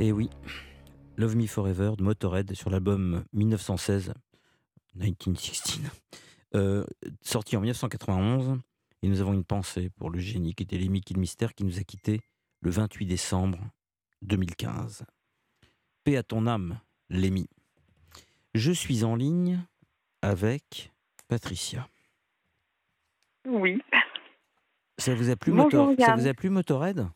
[0.00, 0.30] Et oui,
[1.18, 4.14] Love Me Forever de Motorhead sur l'album 1916,
[4.94, 5.90] 1916,
[6.54, 6.86] euh,
[7.20, 8.58] sorti en 1991.
[9.02, 11.82] Et nous avons une pensée pour le génie qui était Lemmy Mystère qui nous a
[11.82, 12.22] quittés
[12.62, 13.58] le 28 décembre
[14.22, 15.04] 2015.
[16.04, 16.80] Paix à ton âme,
[17.10, 17.50] Lémi.
[18.54, 19.62] Je suis en ligne
[20.22, 20.94] avec
[21.28, 21.86] Patricia.
[23.46, 23.82] Oui.
[24.96, 25.92] Ça vous a plu, motor...
[25.98, 27.06] ça vous a plu Motorhead?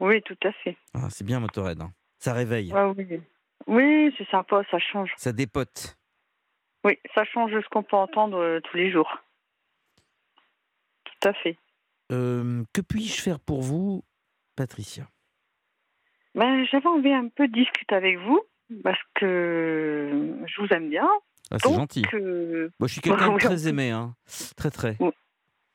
[0.00, 0.76] Oui, tout à fait.
[0.92, 1.80] Ah, c'est bien Motorhead.
[1.80, 1.94] Hein.
[2.20, 2.72] Ça réveille.
[2.96, 3.20] oui,
[3.66, 5.12] oui c'est sympa, ça change.
[5.16, 5.96] Ça dépote.
[6.84, 9.10] Oui, ça change ce qu'on peut entendre euh, tous les jours.
[11.04, 11.56] Tout à fait.
[12.12, 14.02] Euh, que puis-je faire pour vous,
[14.56, 15.06] Patricia?
[16.34, 18.40] Ben, J'avais envie un peu de discuter avec vous
[18.84, 21.08] parce que je vous aime bien.
[21.50, 22.04] Ah, c'est gentil.
[22.14, 24.14] Euh, Moi, je suis quelqu'un de très aimé, hein.
[24.56, 24.96] très très.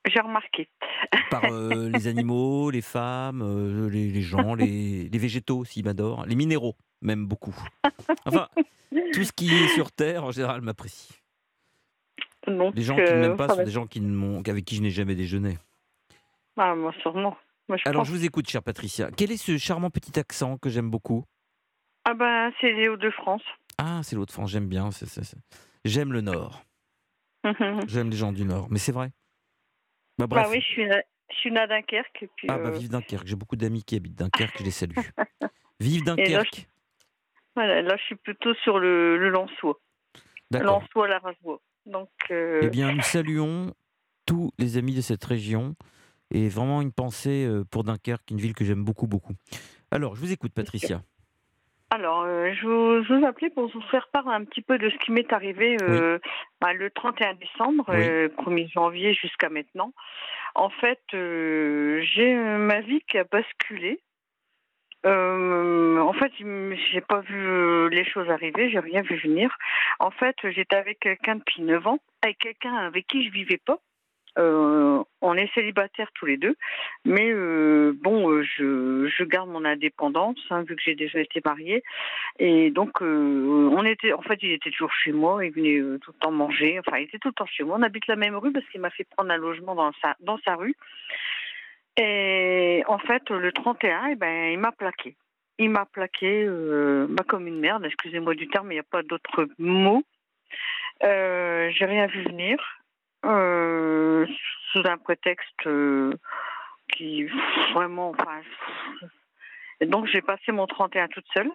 [0.06, 0.70] J'ai remarqué.
[1.32, 6.36] Par euh, les animaux, les femmes, euh, les, gens, les, les, végétaux aussi m'adorent, les
[6.36, 7.56] minéraux même beaucoup.
[8.26, 8.48] Enfin,
[9.14, 11.14] tout ce qui est sur Terre, en général, m'apprécie.
[12.48, 14.02] les gens qui ne m'aiment pas sont des gens qui
[14.48, 15.58] avec qui je n'ai jamais déjeuné.
[16.58, 17.38] Ah, moi sûrement.
[17.86, 19.10] Alors je vous écoute, chère Patricia.
[19.16, 21.24] Quel est ce charmant petit accent que j'aime beaucoup?
[22.06, 23.42] Ah ben, c'est les Hauts-de-France.
[23.78, 24.90] Ah, c'est l'Hauts de France, j'aime bien.
[25.84, 26.64] J'aime le Nord.
[27.88, 29.12] j'aime les gens du Nord, mais c'est vrai.
[30.18, 32.28] Bah, bah, oui, je suis, je suis née à Dunkerque.
[32.36, 34.94] puis, ah bah euh, vive Dunkerque, j'ai beaucoup d'amis qui habitent Dunkerque, je les salue.
[35.80, 36.68] vive Dunkerque.
[37.56, 39.80] Là, là, je suis plutôt sur le, le Lançois.
[40.52, 41.62] Lançois, la Rasois.
[41.86, 43.74] Donc, euh, Eh bien, nous saluons
[44.26, 45.76] tous les amis de cette région
[46.32, 49.34] et vraiment une pensée euh, pour Dunkerque, une ville que j'aime beaucoup, beaucoup.
[49.92, 51.04] Alors, je vous écoute, Patricia.
[51.92, 54.98] Alors, euh, je, vous, vous, appelais pour vous faire part un petit peu de ce
[54.98, 56.20] qui m'est arrivé euh,
[56.60, 59.94] bah, le 31 décembre, 1er janvier jusqu'à maintenant.
[60.56, 64.02] En fait, j'ai ma vie qui a basculé.
[65.06, 69.56] en fait, j'ai pas vu les choses arriver, j'ai rien vu venir.
[70.00, 73.80] En fait, j'étais avec quelqu'un depuis 9 ans, avec quelqu'un avec qui je vivais pas.
[74.38, 76.56] Euh, on est célibataires tous les deux,
[77.06, 81.84] mais euh, bon, euh, je, garde mon indépendance hein, vu que j'ai déjà été mariée,
[82.38, 86.20] et donc on était, en fait, il était toujours chez moi, il venait tout le
[86.20, 87.78] temps manger, enfin, il était tout le temps chez moi.
[87.80, 89.76] On habite la même rue parce qu'il m'a fait prendre un logement
[90.20, 90.76] dans sa rue,
[91.98, 95.16] et en fait, le 31, eh ben, il m'a plaqué.
[95.58, 96.46] Il m'a plaqué
[97.10, 100.04] bah, comme une merde, excusez-moi du terme, mais il n'y a pas d'autre mot.
[101.02, 102.58] J'ai rien vu venir.
[103.26, 104.28] Euh,
[104.72, 106.14] sous un prétexte euh,
[106.94, 107.26] qui
[107.74, 108.12] vraiment.
[108.12, 108.42] Enfin,
[109.82, 111.50] et donc j'ai passé mon 31 toute seule.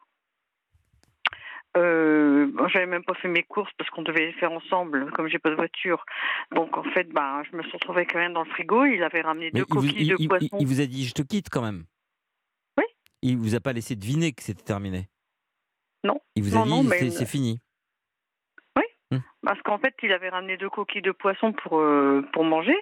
[1.77, 5.39] Euh, j'avais même pas fait mes courses parce qu'on devait les faire ensemble, comme j'ai
[5.39, 6.05] pas de voiture.
[6.53, 8.85] Donc en fait, bah, je me suis retrouvée avec rien dans le frigo.
[8.87, 10.57] Il avait ramené deux coquilles de poisson.
[10.59, 11.85] Il, vous a dit je te quitte quand même.
[12.77, 12.85] Oui.
[13.23, 15.09] Il vous a pas laissé deviner que c'était terminé.
[16.03, 16.19] Non.
[16.35, 17.61] Il vous a dit c'est fini.
[19.11, 19.19] Mmh.
[19.43, 22.77] Parce qu'en fait, il avait ramené deux coquilles de poisson pour euh, pour manger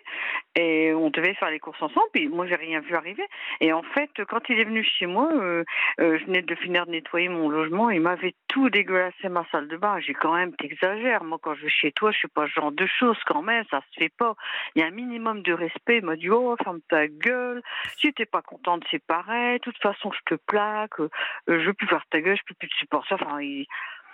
[0.56, 2.09] et on devait faire les courses ensemble.
[2.12, 3.25] Puis moi, j'ai rien vu arriver.
[3.61, 5.65] Et en fait, quand il est venu chez moi, euh,
[6.00, 7.91] euh, je venais de finir de nettoyer mon logement.
[7.91, 10.00] Il m'avait tout dégueulassé ma salle de bain.
[10.00, 11.25] J'ai quand même, t'exagères.
[11.25, 13.65] Moi, quand je vais chez toi, je suis pas ce genre de choses quand même.
[13.71, 14.34] Ça se fait pas.
[14.75, 15.99] Il y a un minimum de respect.
[15.99, 17.62] Il m'a dit oh ferme ta gueule.
[17.97, 19.59] Si t'es pas contente, c'est pareil.
[19.60, 20.99] De toute façon, je te plaque.
[21.47, 22.37] je veux plus faire ta gueule.
[22.37, 23.15] Je peux plus te supporter.
[23.15, 23.66] Enfin, il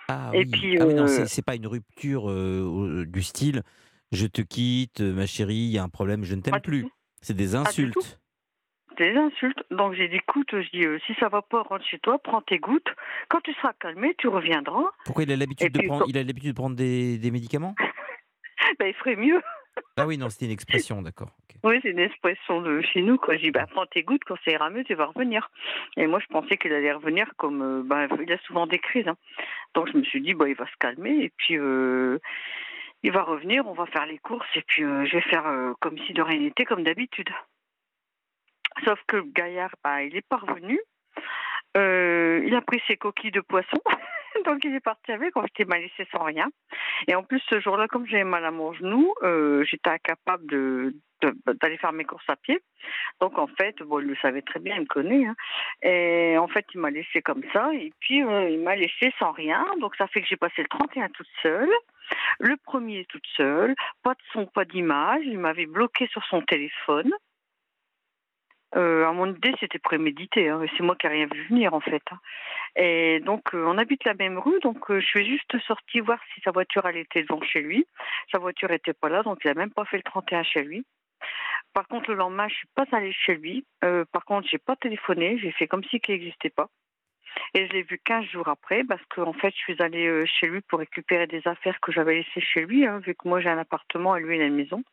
[0.07, 0.51] ah, Et oui.
[0.51, 2.29] puis, ah non, c'est pas une rupture
[3.05, 3.63] du style
[4.11, 6.87] je te quitte, ma chérie, il y a un problème, je ne t'aime plus.
[7.21, 8.19] C'est des insultes.
[8.97, 9.61] Des insultes.
[9.71, 12.59] Donc j'ai dit, écoute, je dis, si ça va pas, rentre chez toi, prends tes
[12.59, 12.87] gouttes.
[13.29, 14.91] Quand tu seras calmé, tu reviendras.
[15.05, 17.75] Pourquoi il a l'habitude de, prendre, il a l'habitude de prendre des, des médicaments?
[18.79, 19.41] Ben, Il ferait mieux.
[19.97, 21.29] Ah oui, non, c'était une expression, d'accord.
[21.63, 23.17] Oui, c'est une expression de chez nous.
[23.17, 23.37] Quoi.
[23.37, 25.49] Je dis, bah, prends tes gouttes, quand ça ira mieux, tu vas revenir.
[25.97, 27.61] Et moi, je pensais qu'il allait revenir comme.
[27.61, 29.07] Euh, bah, il a souvent des crises.
[29.07, 29.17] Hein.
[29.73, 31.23] Donc, je me suis dit, bah, il va se calmer.
[31.23, 32.19] Et puis, euh,
[33.03, 34.47] il va revenir, on va faire les courses.
[34.55, 35.45] Et puis, euh, je vais faire
[35.79, 37.29] comme si de rien n'était, comme d'habitude.
[38.83, 40.79] Sauf que gaillard, bah, il est parvenu.
[41.75, 43.79] il a pris ses coquilles de poisson.
[44.45, 46.47] donc il est parti avec, on s'était mal laissé sans rien.
[47.07, 50.95] Et en plus, ce jour-là, comme j'avais mal à mon genou, euh, j'étais incapable de,
[51.61, 52.61] d'aller faire mes courses à pied.
[53.19, 55.25] Donc en fait, bon, il le savait très bien, il me connaît.
[55.25, 55.35] Hein.
[55.81, 57.73] Et en fait, il m'a laissé comme ça.
[57.73, 59.65] Et puis, euh, il m'a laissé sans rien.
[59.79, 61.71] Donc ça fait que j'ai passé le 31 toute seule.
[62.39, 63.75] Le premier toute seule.
[64.03, 65.23] Pas de son, pas d'image.
[65.25, 67.11] Il m'avait bloqué sur son téléphone.
[68.75, 70.49] Euh, à mon idée, c'était prémédité.
[70.49, 72.03] Hein, c'est moi qui n'ai rien vu venir, en fait.
[72.75, 76.19] Et donc, euh, on habite la même rue, donc euh, je suis juste sortie voir
[76.33, 77.85] si sa voiture elle était devant chez lui.
[78.31, 80.85] Sa voiture n'était pas là, donc il n'a même pas fait le 31 chez lui.
[81.73, 83.65] Par contre, le lendemain, je suis pas allée chez lui.
[84.11, 85.37] par contre, j'ai pas téléphoné.
[85.39, 86.69] J'ai fait comme si qu'il n'existait pas.
[87.53, 90.47] Et je l'ai vu 15 jours après parce qu'en fait, je suis allée euh, chez
[90.47, 93.49] lui pour récupérer des affaires que j'avais laissées chez lui, hein, vu que moi j'ai
[93.49, 94.83] un appartement et lui il a une maison.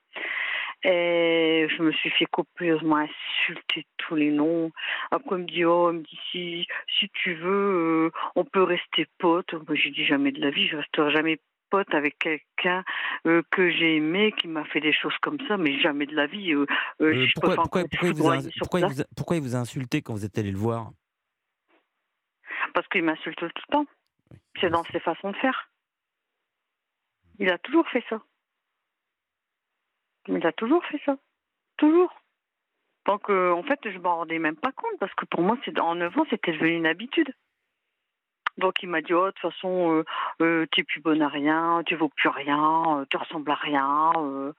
[0.85, 4.73] Et je me suis fait copieusement insulter tous les noms.
[5.13, 6.67] Après, il me dit, oh, il me dit, si,
[6.99, 9.55] si tu veux, euh, on peut rester potes.
[9.55, 11.39] Moi, j'ai dit jamais de la vie, je resterai jamais
[11.71, 12.85] pote avec quelqu'un
[13.27, 16.27] euh, que j'ai aimé, qui m'a fait des choses comme ça, mais jamais de la
[16.27, 16.53] vie.
[16.53, 16.67] euh,
[17.01, 17.27] euh, Euh,
[18.03, 20.91] il vous a, vous pourquoi il vous a insulté quand vous êtes allé le voir?
[22.75, 23.87] Parce qu'il m'insulte tout le temps.
[24.61, 25.71] C'est dans ses façons de faire.
[27.39, 28.21] Il a toujours fait ça.
[30.29, 31.17] Il a toujours fait ça.
[31.77, 32.13] Toujours.
[33.07, 35.97] Donc, en fait, je m'en rendais même pas compte parce que pour moi, c'est en
[35.97, 37.33] 9 ans, c'était devenu une habitude.
[38.59, 40.05] Donc, il m'a dit, oh, de toute façon, euh,
[40.43, 44.13] euh, t'es plus bonne à rien, tu vaux plus rien, euh, tu ressembles à rien,
[44.19, 44.53] euh,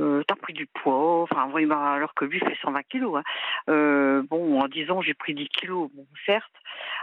[0.00, 1.22] euh, t'as pris du poids.
[1.22, 3.22] Enfin, bah, alors que lui fait 120 kilos.
[3.68, 4.22] hein.
[4.28, 6.52] Bon, en 10 ans, j'ai pris 10 kilos, bon, certes.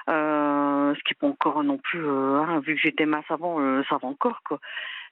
[0.08, 4.08] Ce qui est pas encore non plus, hein, vu que j'étais mince avant, ça va
[4.08, 4.60] encore, quoi.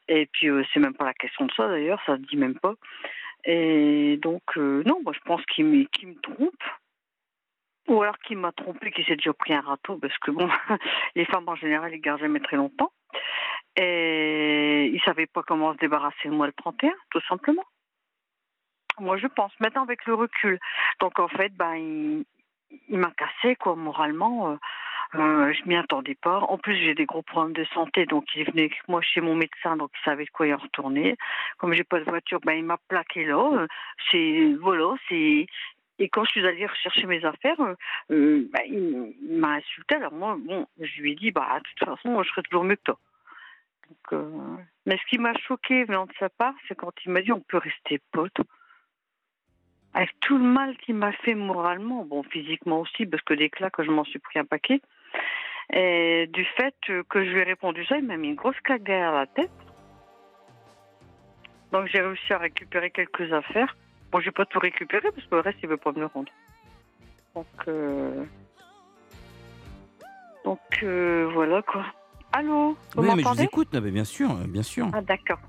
[0.07, 2.59] Et puis, euh, c'est même pas la question de ça, d'ailleurs, ça se dit même
[2.59, 2.73] pas.
[3.45, 5.85] Et donc, euh, non, moi, je pense qu'il me,
[6.21, 6.63] trompe.
[7.89, 10.49] Ou alors qu'il m'a trompé, qu'il s'est déjà pris un râteau, parce que bon,
[11.15, 12.91] les femmes en général, ils gardent jamais très longtemps.
[13.75, 17.65] Et il savait pas comment se débarrasser de moi le 31, tout simplement.
[18.99, 20.59] Moi, je pense, maintenant avec le recul.
[21.01, 22.25] Donc, en fait, ben, il,
[22.87, 24.57] il m'a cassé, quoi, moralement.
[25.13, 26.39] Je m'y attendais pas.
[26.39, 29.35] En plus, j'ai des gros problèmes de santé, donc il venu avec moi chez mon
[29.35, 31.15] médecin, donc il savait de quoi y en retourner.
[31.57, 33.67] Comme j'ai pas de voiture, ben il m'a plaqué là.
[34.11, 35.45] C'est voilà, c'est.
[35.99, 37.59] Et quand je suis allée rechercher mes affaires,
[38.09, 39.95] euh, ben, il, m'a insulté.
[39.95, 42.75] Alors moi, bon, je lui ai dit, bah de toute façon, je serai toujours mieux
[42.75, 42.99] que toi.
[44.13, 44.57] Euh,
[44.87, 47.41] Mais ce qui m'a choqué venant de sa part, c'est quand il m'a dit, on
[47.41, 48.41] peut rester potes
[49.93, 53.81] avec tout le mal qu'il m'a fait moralement, bon physiquement aussi, parce que des claques,
[53.81, 54.81] je m'en suis pris un paquet.
[55.71, 56.75] Et du fait
[57.09, 59.51] que je lui ai répondu ça, il m'a mis une grosse claque derrière la tête.
[61.71, 63.75] Donc j'ai réussi à récupérer quelques affaires.
[64.11, 66.31] Bon, j'ai pas tout récupéré parce que le reste, il veut pas me le rendre.
[67.33, 68.23] Donc, euh...
[70.45, 71.83] donc euh, voilà quoi.
[72.31, 74.87] Allô, vous Oui, mais je vous écoute, bien sûr, bien sûr.
[74.93, 75.39] ah d'accord.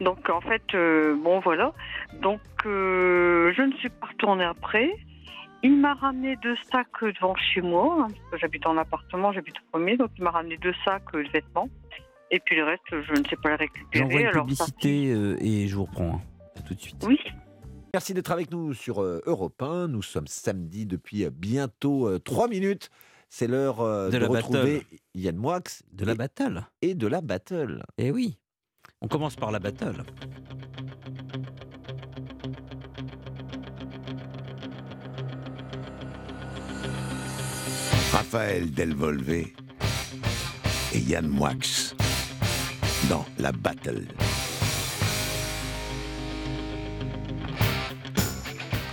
[0.00, 1.72] Donc en fait, euh, bon voilà.
[2.14, 4.90] Donc je ne suis pas retournée après.
[5.62, 9.56] Il m'a ramené deux sacs devant chez moi, hein, parce que j'habite en appartement, j'habite
[9.58, 11.68] au premier, donc il m'a ramené deux sacs euh, de vêtements.
[12.30, 13.88] Et puis le reste, je ne sais pas les récupérer.
[14.04, 16.14] J'envoie une alors ça- publicité euh, et je vous reprends.
[16.14, 16.20] hein.
[16.56, 17.04] À tout de suite.
[17.06, 17.18] Oui.
[17.92, 19.88] Merci d'être avec nous sur euh, Europe 1.
[19.88, 22.88] Nous sommes samedi depuis euh, bientôt euh, trois minutes.
[23.28, 24.82] C'est l'heure euh, De de, la retrouver
[25.14, 25.60] Yann Moix
[25.92, 26.62] De la et, battle.
[26.82, 27.82] et de la battle.
[27.98, 28.38] Eh oui.
[29.02, 30.02] On commence par la battle.
[38.32, 39.54] Raphaël Delvolvé
[40.94, 41.50] et Yann Moix
[43.08, 44.04] dans la battle.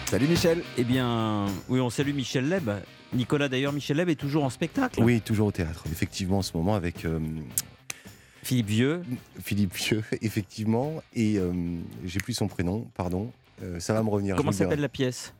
[0.06, 0.64] Salut Michel.
[0.80, 2.72] Eh bien, oui, on salue Michel Leb.
[3.14, 5.04] Nicolas, d'ailleurs, Michel Leb est toujours en spectacle.
[5.04, 7.20] Oui, toujours au théâtre, effectivement, en ce moment, avec euh,
[8.42, 9.04] Philippe Vieux.
[9.44, 11.54] Philippe Vieux, effectivement, et euh,
[12.04, 13.32] j'ai plus son prénom, pardon.
[13.62, 14.36] Euh, ça va me revenir.
[14.36, 15.36] Comment s'appelle la pièce?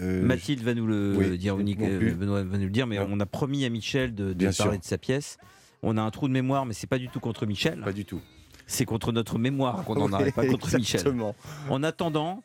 [0.00, 3.08] Euh, Mathilde va nous le oui, dire, euh, Benoît va nous le dire, mais Non.
[3.10, 4.70] on a promis à Michel de, parler sûr.
[4.70, 5.38] de sa pièce.
[5.82, 7.80] On a un trou de mémoire, mais c'est pas du tout contre Michel.
[7.80, 8.20] Pas du tout.
[8.66, 11.00] C'est contre notre mémoire qu'on en Oui, a, pas contre Michel.
[11.00, 11.34] Exactement.
[11.70, 12.42] En attendant,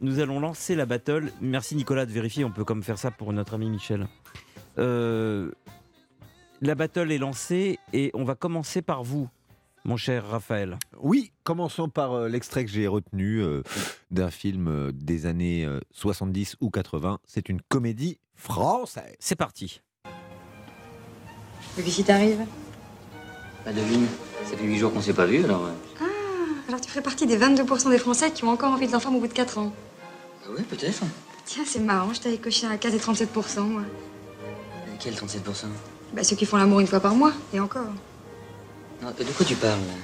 [0.00, 1.32] nous allons lancer la battle.
[1.40, 4.06] Merci Nicolas de vérifier, on peut comme faire ça pour notre ami Michel.
[4.78, 5.50] Euh,
[6.60, 9.28] la battle est lancée et on va commencer par vous,
[9.84, 10.78] mon cher Raphaël.
[11.00, 13.62] Oui, commençons par euh, l'extrait que j'ai retenu euh,
[14.10, 17.18] d'un film euh, des années euh, 70 ou 80.
[17.26, 19.14] C'est une comédie française.
[19.18, 19.80] C'est parti.
[21.78, 22.38] Et qu'est-ce qui t'arrive
[23.64, 24.06] Bah devine,
[24.44, 25.64] ça fait 8 jours qu'on s'est pas vu alors.
[25.64, 26.04] euh,
[26.68, 29.20] Alors tu ferais partie des 22% des Français qui ont encore envie de l'enfant au
[29.20, 29.72] bout de 4 ans.
[30.46, 31.02] Ah ouais, peut-être.
[31.44, 33.60] Tiens, c'est marrant, je t'avais coché à la case des 37%.
[33.62, 33.82] moi.
[35.00, 35.66] Quel 37%
[36.14, 37.86] Bah ceux qui font l'amour une fois par mois, et encore.
[39.02, 39.94] Non, De quoi tu parles là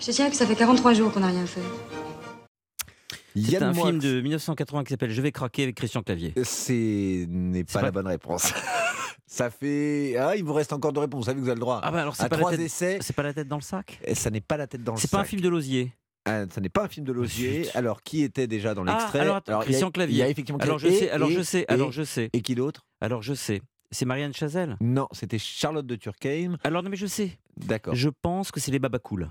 [0.00, 1.60] Je te tiens que ça fait 43 jours qu'on n'a rien fait.
[3.36, 6.34] C'est un Moix, film de 1980 qui s'appelle Je vais craquer avec Christian Clavier.
[6.42, 8.52] C'est n'est pas, pas- la bonne réponse.
[9.30, 10.16] Ça fait.
[10.18, 11.20] Ah, il vous reste encore deux réponses.
[11.20, 11.80] Vous savez que vous avez le droit.
[11.84, 13.62] Ah bah alors c'est pas, la trois tête- essais, c'est pas la tête dans le
[13.62, 14.00] sac?
[14.04, 15.28] Et ça n'est pas la tête dans le C'est pas un sac.
[15.28, 15.92] film de Losier
[16.24, 17.64] Ah, ça n'est pas un film de Logier.
[17.64, 17.76] Zut.
[17.76, 19.20] Alors, qui était déjà dans Ah, l'extrait?
[19.20, 20.14] alors, attends, il y a- Christian Clavier.
[20.16, 22.02] Il y a effectivement Alors je et- sais, alors et- je sais, et- alors je
[22.02, 22.86] sais, Et qui d'autre?
[23.02, 23.60] Alors je sais.
[23.90, 26.56] C'est Marianne Chazelle Non, c'était Charlotte de Turckheim.
[26.64, 27.38] Alors non mais je sais.
[27.56, 27.94] D'accord.
[27.94, 29.30] Je pense que c'est les Babacools.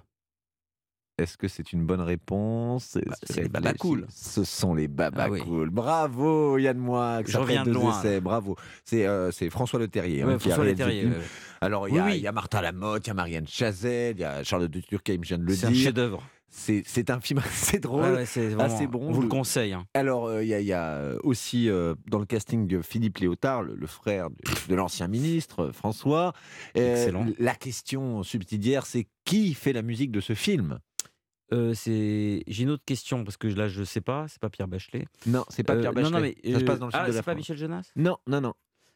[1.19, 2.95] Est-ce que c'est une bonne réponse?
[3.03, 4.05] Bah, c'est les Baba Cool.
[4.09, 5.41] Ce sont les Baba Ah oui.
[5.71, 7.21] Bravo Yann Moix.
[7.25, 8.19] Je reviens de loin, là.
[8.19, 8.55] Bravo.
[8.85, 10.21] C'est euh, c'est François Le Terrier.
[10.21, 11.21] hein, Ouais, qui a François le euh,
[11.59, 12.17] Alors il Oui, y, oui.
[12.17, 14.79] il y a Martin Lamotte, il y a Marianne Chazelle, il y a Charlotte de
[14.79, 15.85] Turckheim, je viens de le C'est un dire.
[15.85, 16.21] chef-d'œuvre.
[16.49, 18.03] C'est un film assez drôle.
[18.03, 19.07] Ouais, ouais, c'est vraiment- assez bon.
[19.09, 19.73] On vous le conseille.
[19.73, 19.85] hein.
[19.93, 23.63] Alors, euh, il y, a- y a aussi euh, dans le casting euh, Philippe Léotard,
[23.63, 24.35] le, le frère de,
[24.69, 26.33] de l'ancien ministre euh, François.
[26.77, 27.25] Euh, Excellent.
[27.37, 30.79] La question subsidiaire, c'est qui fait la musique de ce film?
[31.53, 34.67] Euh, c'est- J'ai une autre question parce que là je sais pas, c'est pas Pierre
[34.67, 35.05] Bachelet.
[35.25, 36.09] Non, c'est pas Euh, Pierre Bachelet.
[36.11, 37.35] Non, non, mais Ça se euh, passe dans le ah, de c'est pas France.
[37.37, 37.91] Michel Jonas?
[37.95, 38.53] Non, non, non.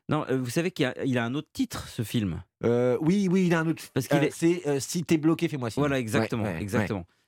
[0.10, 2.44] Non, euh, vous savez qu'il a, un autre titre ce film?
[2.66, 3.84] Euh, oui, oui, il a un autre.
[3.94, 5.80] Parce qu'il Euh, est- C'est euh, Si t'es bloqué, fais-moi signe.
[5.82, 6.62] Voilà, exactement, Ouais, ouais, ouais.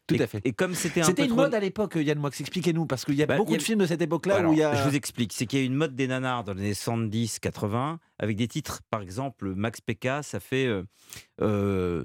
[0.06, 0.42] Tout à fait.
[0.44, 2.30] Et comme c'était un C'était une trop- mode à l'époque, Yann Moix.
[2.38, 4.64] Expliquez-nous, parce qu'il y a Bah, beaucoup de films de cette époque-là où il y
[4.64, 4.76] a.
[4.76, 7.40] Je vous explique, c'est qu'il y a une mode des nanars dans les années 70,
[7.40, 10.84] 80, avec des titres, par exemple, Max Péca, ça fait euh,
[11.42, 12.04] euh,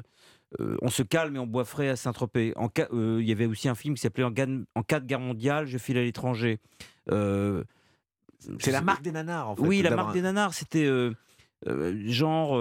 [0.61, 2.55] euh, On se calme et on boit frais à Saint-Tropez.
[2.93, 4.33] Il y avait aussi un film qui s'appelait en,
[4.77, 6.61] en cas de guerre mondiale, je file à l'étranger.
[7.09, 9.63] C'est la marque des nanars, en fait.
[9.63, 10.89] oui, la marque un- des nanars, c'était
[11.67, 12.57] genre.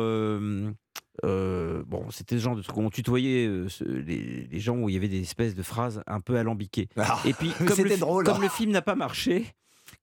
[1.23, 4.77] euh, bon, c'était le genre de truc où on tutoyait euh, ce- les, les gens
[4.77, 6.89] où il y avait des espèces de phrases un peu alambiquées.
[6.95, 8.23] Ah, Et puis, comme, le, C'était fi- drôle.
[8.23, 9.45] comme le film n'a pas marché,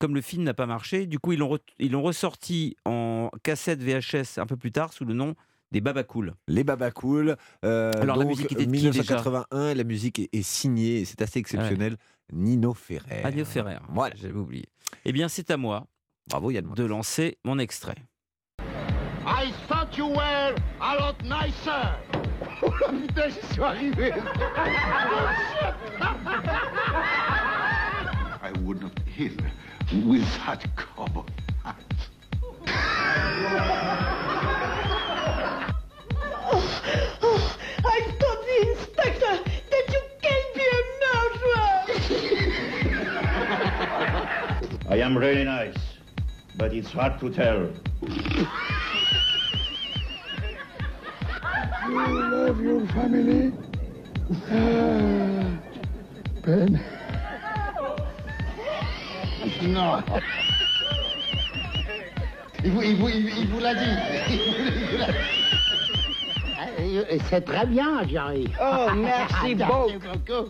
[0.01, 3.31] comme le film n'a pas marché, du coup, ils l'ont re- ils l'ont ressorti en
[3.45, 5.35] cassette VHS un peu plus tard sous le nom
[5.71, 6.35] des Baba Cool.
[6.49, 7.37] Les Baba Cool.
[7.65, 11.05] euh, Alors, la musique était de qui, déjà 1981, et la musique est, est signée,
[11.05, 11.97] c'est assez exceptionnel.
[12.33, 13.23] Nino Ferrer.
[13.23, 13.79] Agneau Ferrer.
[13.89, 14.15] Voilà.
[14.17, 14.65] J'avais oublié.
[15.05, 15.87] Eh bien, c'est à moi
[16.29, 17.97] Bravo Yann de lancer mon extrait.
[19.27, 21.97] I thought you were a lot nicer.
[22.63, 24.13] Oh la putain, j'y suis arrivé.
[28.43, 29.33] I would not heal
[30.05, 31.25] with that cowboy
[31.65, 31.77] hat.
[37.87, 39.35] I thought the inspector
[39.71, 40.83] that you can be a
[41.15, 41.73] murderer.
[44.91, 45.79] I am really nice,
[46.59, 47.71] but it's hard to tell.
[51.87, 53.53] You love your family?
[56.45, 56.81] Ben.
[59.63, 60.03] Non.
[62.65, 63.81] Il vous, il vous- il- il vous l'a dit.
[64.31, 65.13] Il vous- il vous l'a dit.
[67.29, 68.49] C'est très bien, Jerry.
[68.61, 69.55] Oh, merci
[70.05, 70.49] beaucoup.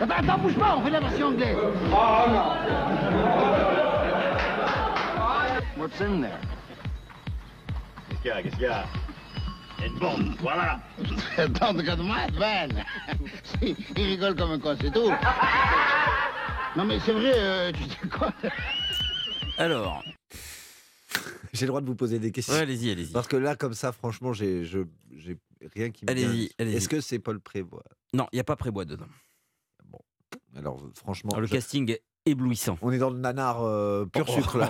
[0.00, 1.56] Attends, attends, bouge pas, on fait la version anglaise.
[5.78, 6.38] What's in there?
[8.08, 8.84] Qu'est-ce qu'il y a, qu'est-ce qu'il y a?
[9.86, 10.80] Une bombe, voilà.
[11.36, 12.84] Attends, regarde-moi, Ben.
[13.62, 15.10] Il rigole comme un con, c'est tout.
[16.76, 18.32] Non mais c'est vrai, euh, tu sais quoi?
[19.56, 20.02] Alors,
[21.52, 22.54] J'ai le droit de vous poser des questions.
[22.54, 23.12] ouais, allez-y, allez-y.
[23.12, 24.80] Parce que là, comme ça, franchement, j'ai je-
[25.16, 25.38] j'ai
[25.74, 26.28] rien qui me vient.
[26.28, 26.76] Allez-y, allez-y.
[26.76, 27.84] Est-ce que c'est Paul Prévost?
[28.12, 29.06] Non, il n'y a pas Prébois dedans.
[30.56, 32.78] Alors, franchement, Alors, le je- casting est éblouissant.
[32.82, 34.68] on est dans le nanar euh, pur sucre là.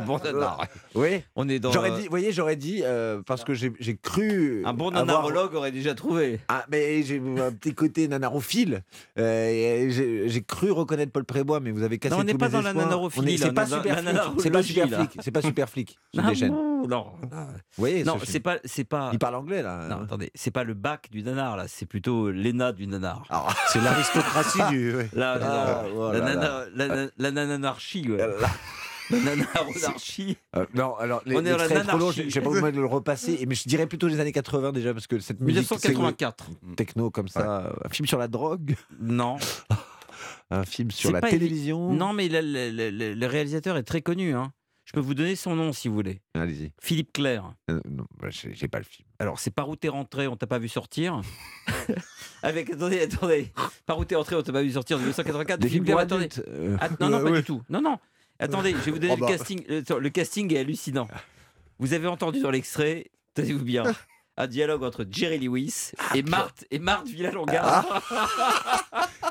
[0.06, 0.66] bon nanar.
[0.94, 1.22] Oui.
[1.36, 1.72] On est dans.
[1.72, 3.72] J'aurais euh, dit, vous voyez, j'aurais dit euh, parce que j'ai
[4.02, 6.40] cru Un bon avoir- nanarologue aurait déjà trouvé.
[6.48, 8.82] Ah, mais j'ai un petit côté nanarophile.
[9.18, 12.46] Euh, j'ai cru reconnaître Paul Prébois, mais vous avez cassé Non, on n'est tous pas
[12.46, 14.30] mes dans la On là, C'est on pas dans super flic.
[14.38, 15.18] C'est pas super flic.
[15.24, 15.98] C'est pas super flic.
[16.84, 17.06] Je Ah non.
[17.22, 19.10] Vous voyez Non, ce c'est pas, c'est pas.
[19.12, 19.88] Il parle anglais là.
[19.88, 23.24] Non, attendez, c'est pas le bac du nanar là, c'est plutôt l'ENA du nanar.
[23.30, 24.94] Alors, C'est l'aristocratie du.
[24.96, 25.08] ouais.
[25.14, 28.18] Là, Ah, non, oh la, nana, la, la nananarchie, ouais.
[29.10, 30.36] La nanarchie.
[30.54, 32.84] euh, non, alors les, On est la est trop j'ai j'ai pas besoin de le
[32.84, 36.50] repasser, mais je dirais plutôt les années 80 déjà, parce que cette musique, c'est- 1984.
[36.76, 39.38] techno comme ça, un film sur la drogue, Non.
[40.50, 41.90] un film sur la télévision?
[41.94, 44.34] Non, mais le- le- le- le réalisateur est très connu.
[44.34, 44.52] Hein.
[44.88, 46.22] Je peux vous donner son nom si vous voulez.
[46.32, 46.72] Allez-y.
[46.80, 47.52] Philippe Clair.
[47.70, 49.06] Euh, non, bah, j'ai pas le film.
[49.18, 51.20] Alors, c'est Par où t'es rentré, on t'a pas vu sortir.
[52.42, 53.52] Avec, attendez, attendez.
[53.84, 55.60] Par où t'es rentré, on t'a pas vu sortir en 1984.
[55.60, 56.42] Des Philippe films pour Clair, attendez.
[56.48, 57.62] euh, Ah, non, non, Euh, pas du tout.
[57.68, 57.98] Non, non.
[58.38, 59.26] Attendez, je vais vous donner Oh bah.
[59.30, 59.62] le casting.
[59.68, 61.06] Le, le casting est hallucinant.
[61.78, 63.82] Vous avez entendu dans l'extrait, tenez-vous bien,
[64.38, 67.84] un dialogue entre Jerry Lewis et Marthe, et Marthe Villalonga.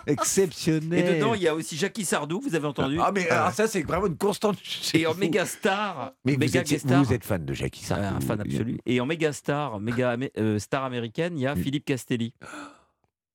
[0.08, 1.00] Exceptionnel.
[1.08, 2.98] et dedans, il y a aussi Jackie Sardou, vous avez entendu.
[3.02, 4.58] Ah, mais alors, ça, c'est vraiment une constante.
[4.94, 7.82] et en méga star, Mais vous méga êtes, guest star, vous êtes fan de Jackie
[7.86, 8.16] Ah, Sardou.
[8.18, 8.80] un fan absolu.
[8.86, 11.62] Et en méga star, méga euh, star américaine, il y a Mm.
[11.62, 12.34] Philippe Castelli.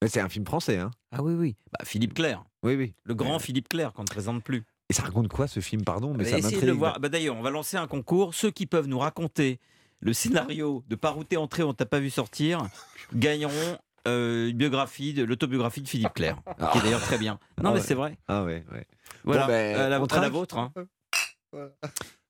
[0.03, 1.57] Mais C'est un film français, hein Ah oui, oui.
[1.73, 2.95] Bah, Philippe Clair, Oui, oui.
[3.05, 4.65] le grand Philippe Clair qu'on ne présente plus.
[4.91, 6.99] Et ça raconte quoi ce film, pardon Mais ça Essayez de voir.
[7.01, 8.35] Bah, D'ailleurs, on va lancer un concours.
[8.35, 9.59] Ceux qui peuvent nous raconter
[10.01, 12.67] le scénario de Par où t'es entré, on t'a pas vu sortir,
[13.15, 13.79] gagneront
[14.09, 16.37] euh, une biographie, de l'autobiographie de Philippe Clair,
[16.73, 17.39] qui est d'ailleurs très bien.
[17.63, 17.81] Non, Ah mais ouais.
[17.81, 18.17] c'est vrai.
[18.29, 18.87] Ah ouais, ouais.
[19.25, 20.59] Voilà, Bon, ben, la, à vôtre.
[20.59, 20.73] hein.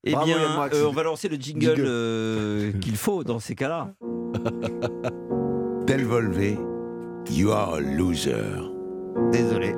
[0.05, 0.37] Eh Bravo, bien,
[0.73, 3.93] euh, on va lancer le jingle, euh, qu'il faut dans ces cas-là.
[5.87, 6.57] Del Volvé,
[7.31, 8.35] you are a loser.
[9.31, 9.75] Désolé.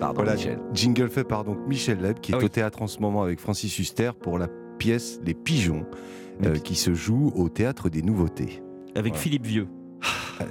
[0.00, 0.58] Pardon, Voilà, Michel.
[0.72, 2.44] jingle fait par donc Michel Leb, qui est Ah oui.
[2.44, 4.48] au théâtre en ce moment avec Francis Huster pour la
[4.78, 5.86] pièce Les Pigeons,
[6.44, 8.62] euh, qui se joue au théâtre des Nouveautés.
[8.94, 9.22] Avec Voilà.
[9.22, 9.68] Philippe Vieux.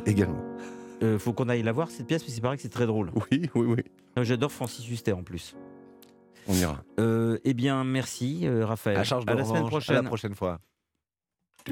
[0.05, 0.43] Également.
[1.03, 3.11] Euh, faut qu'on aille la voir cette pièce, parce qu'il paraît que c'est très drôle.
[3.31, 4.23] Oui, oui, oui.
[4.23, 5.55] J'adore Francis Huster en plus.
[6.47, 6.83] On ira.
[6.99, 8.97] Euh, eh bien, merci euh, Raphaël.
[8.97, 9.97] À charge de la semaine prochaine.
[9.97, 10.59] À la prochaine fois.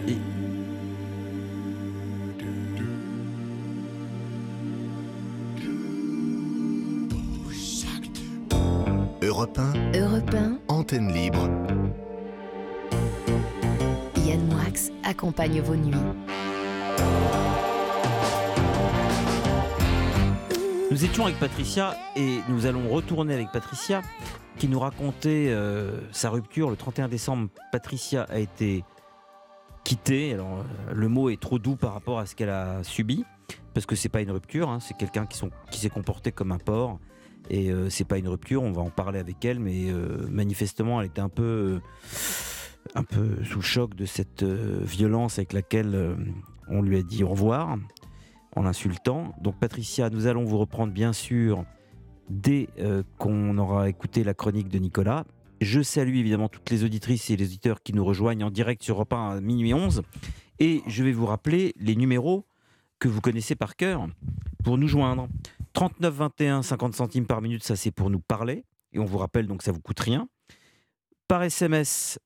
[0.07, 0.17] Et-
[9.21, 11.49] Europe 1, Europe 1, antenne libre.
[14.25, 15.95] Yann Moix accompagne vos nuits.
[20.93, 24.03] Nous étions avec Patricia et nous allons retourner avec Patricia
[24.59, 27.49] qui nous racontait euh, sa rupture le 31 décembre.
[27.71, 28.83] Patricia a été
[29.83, 30.35] quittée.
[30.35, 33.25] Alors euh, le mot est trop doux par rapport à ce qu'elle a subi
[33.73, 35.39] parce que c'est pas une rupture, hein, c'est quelqu'un qui,
[35.79, 36.99] s'est comporté comme un porc
[37.49, 38.61] et euh, c'est pas une rupture.
[38.61, 41.81] On va en parler avec elle, mais euh, manifestement elle était un peu
[42.93, 46.15] un peu sous choc de cette violence avec laquelle
[46.67, 47.77] on lui a dit au revoir
[48.55, 49.33] en l'insultant.
[49.41, 51.65] Donc Patricia, nous allons vous reprendre bien sûr
[52.29, 55.25] dès euh, qu'on aura écouté la chronique de Nicolas.
[55.61, 58.99] Je salue évidemment toutes les auditrices et les auditeurs qui nous rejoignent en direct sur
[58.99, 60.01] 1 à minuit 11.
[60.59, 62.45] Et je vais vous rappeler les numéros
[62.99, 64.07] que vous connaissez par cœur
[64.63, 65.27] pour nous joindre.
[65.73, 68.65] 39 21 50 centimes par minute, ça c'est pour nous parler.
[68.91, 70.27] Et on vous rappelle donc ça vous coûte rien.
[71.27, 72.19] Par SMS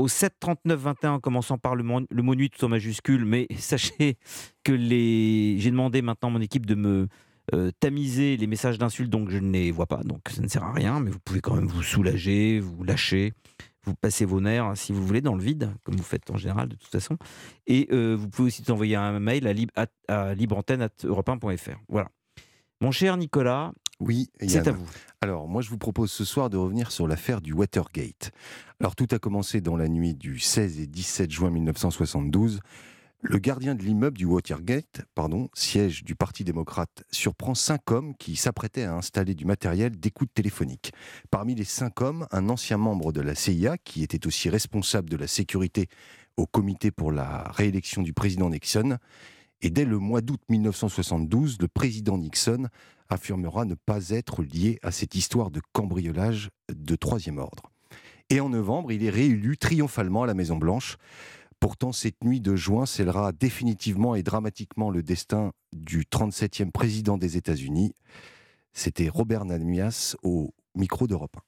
[0.00, 4.16] au 7 39 21 en commençant par le, mot nuit tout en majuscule, mais sachez
[4.64, 5.56] que les...
[5.58, 7.08] j'ai demandé maintenant à mon équipe de me
[7.54, 10.64] euh, tamiser les messages d'insultes, donc je ne les vois pas, donc ça ne sert
[10.64, 13.32] à rien, mais vous pouvez quand même vous soulager, vous lâcher,
[13.84, 16.36] vous passer vos nerfs hein, si vous voulez dans le vide, comme vous faites en
[16.36, 17.16] général de toute façon.
[17.66, 21.76] Et euh, vous pouvez aussi envoyer un mail à, lib- à, à libreantenne.europe1.fr.
[21.88, 22.10] Voilà.
[22.82, 24.86] Mon cher Nicolas, Oui, c'est à vous.
[25.20, 28.32] Alors, moi, je vous propose ce soir de revenir sur l'affaire du Watergate.
[28.80, 32.60] Alors, tout a commencé dans la nuit du 16 et 17 juin 1972.
[33.22, 38.34] Le gardien de l'immeuble du Watergate, pardon, siège du Parti démocrate, surprend cinq hommes qui
[38.34, 40.92] s'apprêtaient à installer du matériel d'écoute téléphonique.
[41.30, 45.18] Parmi les cinq hommes, un ancien membre de la CIA, qui était aussi responsable de
[45.18, 45.88] la sécurité
[46.38, 48.96] au comité pour la réélection du président Nixon.
[49.62, 52.68] Et dès le mois d'août 1972, le président Nixon
[53.10, 57.70] affirmera ne pas être lié à cette histoire de cambriolage de troisième ordre.
[58.30, 60.96] Et en novembre, il est réélu triomphalement à la Maison-Blanche.
[61.58, 67.36] Pourtant, cette nuit de juin scellera définitivement et dramatiquement le destin du 37e président des
[67.36, 67.92] États-Unis.
[68.72, 71.40] C'était Robert Namias au micro d'Europe 1.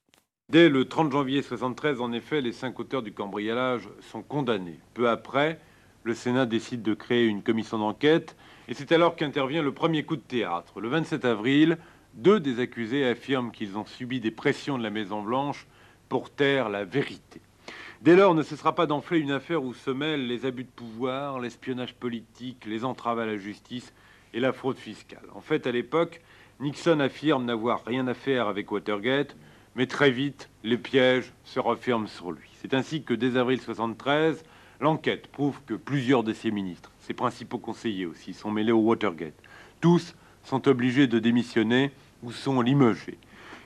[0.50, 4.80] Dès le 30 janvier 73, en effet, les cinq auteurs du cambriolage sont condamnés.
[4.92, 5.58] Peu après,
[6.04, 8.36] le Sénat décide de créer une commission d'enquête
[8.68, 10.80] et c'est alors qu'intervient le premier coup de théâtre.
[10.80, 11.78] Le 27 avril,
[12.14, 15.66] deux des accusés affirment qu'ils ont subi des pressions de la Maison-Blanche
[16.08, 17.40] pour taire la vérité.
[18.02, 21.38] Dès lors, ne cessera pas d'enfler une affaire où se mêlent les abus de pouvoir,
[21.38, 23.92] l'espionnage politique, les entraves à la justice
[24.34, 25.24] et la fraude fiscale.
[25.34, 26.20] En fait, à l'époque,
[26.58, 29.36] Nixon affirme n'avoir rien à faire avec Watergate,
[29.76, 32.48] mais très vite, les pièges se referment sur lui.
[32.60, 34.44] C'est ainsi que dès avril 73,
[34.82, 39.40] l'enquête prouve que plusieurs de ses ministres, ses principaux conseillers aussi, sont mêlés au Watergate.
[39.80, 41.92] Tous sont obligés de démissionner
[42.22, 43.16] ou sont limogés.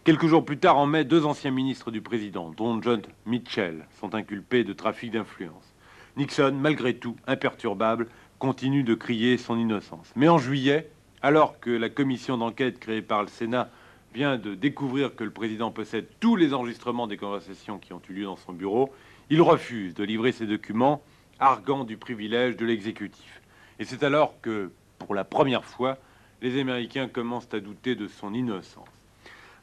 [0.05, 4.14] Quelques jours plus tard, en mai, deux anciens ministres du président, dont John Mitchell, sont
[4.14, 5.74] inculpés de trafic d'influence.
[6.16, 10.12] Nixon, malgré tout, imperturbable, continue de crier son innocence.
[10.16, 10.90] Mais en juillet,
[11.22, 13.70] alors que la commission d'enquête créée par le Sénat
[14.14, 18.12] vient de découvrir que le président possède tous les enregistrements des conversations qui ont eu
[18.12, 18.92] lieu dans son bureau,
[19.28, 21.02] il refuse de livrer ces documents,
[21.40, 23.42] arguant du privilège de l'exécutif.
[23.78, 25.98] Et c'est alors que, pour la première fois,
[26.42, 28.88] les Américains commencent à douter de son innocence.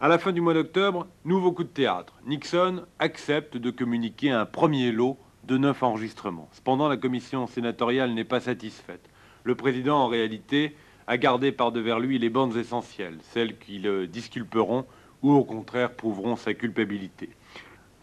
[0.01, 2.13] À la fin du mois d'octobre, nouveau coup de théâtre.
[2.25, 6.49] Nixon accepte de communiquer un premier lot de neuf enregistrements.
[6.51, 9.09] Cependant, la commission sénatoriale n'est pas satisfaite.
[9.45, 10.75] Le président, en réalité,
[11.07, 14.85] a gardé par devers lui les bandes essentielles, celles qui le disculperont
[15.21, 17.29] ou au contraire prouveront sa culpabilité.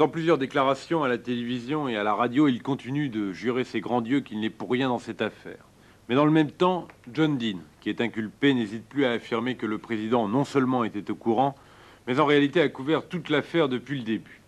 [0.00, 3.82] Dans plusieurs déclarations à la télévision et à la radio, il continue de jurer ses
[3.82, 5.62] grands dieux qu'il n'est pour rien dans cette affaire.
[6.08, 9.66] Mais dans le même temps, John Dean, qui est inculpé, n'hésite plus à affirmer que
[9.66, 11.54] le président non seulement était au courant,
[12.06, 14.40] mais en réalité a couvert toute l'affaire depuis le début.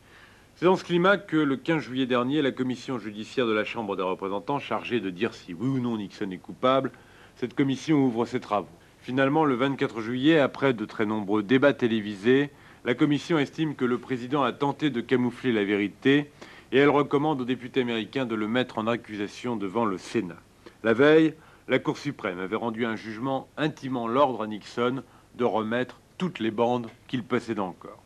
[0.54, 3.94] C'est dans ce climat que le 15 juillet dernier, la commission judiciaire de la Chambre
[3.94, 6.92] des représentants, chargée de dire si oui ou non Nixon est coupable,
[7.36, 8.68] cette commission ouvre ses travaux.
[9.02, 12.48] Finalement, le 24 juillet, après de très nombreux débats télévisés,
[12.84, 16.30] la commission estime que le président a tenté de camoufler la vérité
[16.72, 20.40] et elle recommande aux députés américains de le mettre en accusation devant le Sénat.
[20.82, 21.34] La veille,
[21.68, 25.04] la Cour suprême avait rendu un jugement intimant l'ordre à Nixon
[25.36, 28.02] de remettre toutes les bandes qu'il possède encore.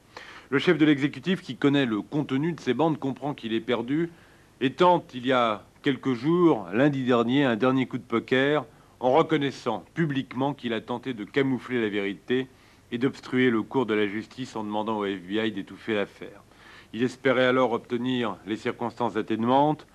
[0.50, 4.10] Le chef de l'exécutif, qui connaît le contenu de ces bandes, comprend qu'il est perdu
[4.60, 8.66] et tente, il y a quelques jours, lundi dernier, un dernier coup de poker
[9.00, 12.46] en reconnaissant publiquement qu'il a tenté de camoufler la vérité
[12.92, 16.42] et d'obstruer le cours de la justice en demandant au FBI d'étouffer l'affaire.
[16.92, 19.86] Il espérait alors obtenir les circonstances atténuantes,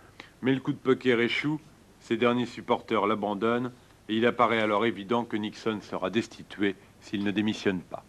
[0.41, 1.59] mais le coup de poker échoue,
[1.99, 3.71] ses derniers supporters l'abandonnent,
[4.09, 8.03] et il apparaît alors évident que Nixon sera destitué s'il ne démissionne pas.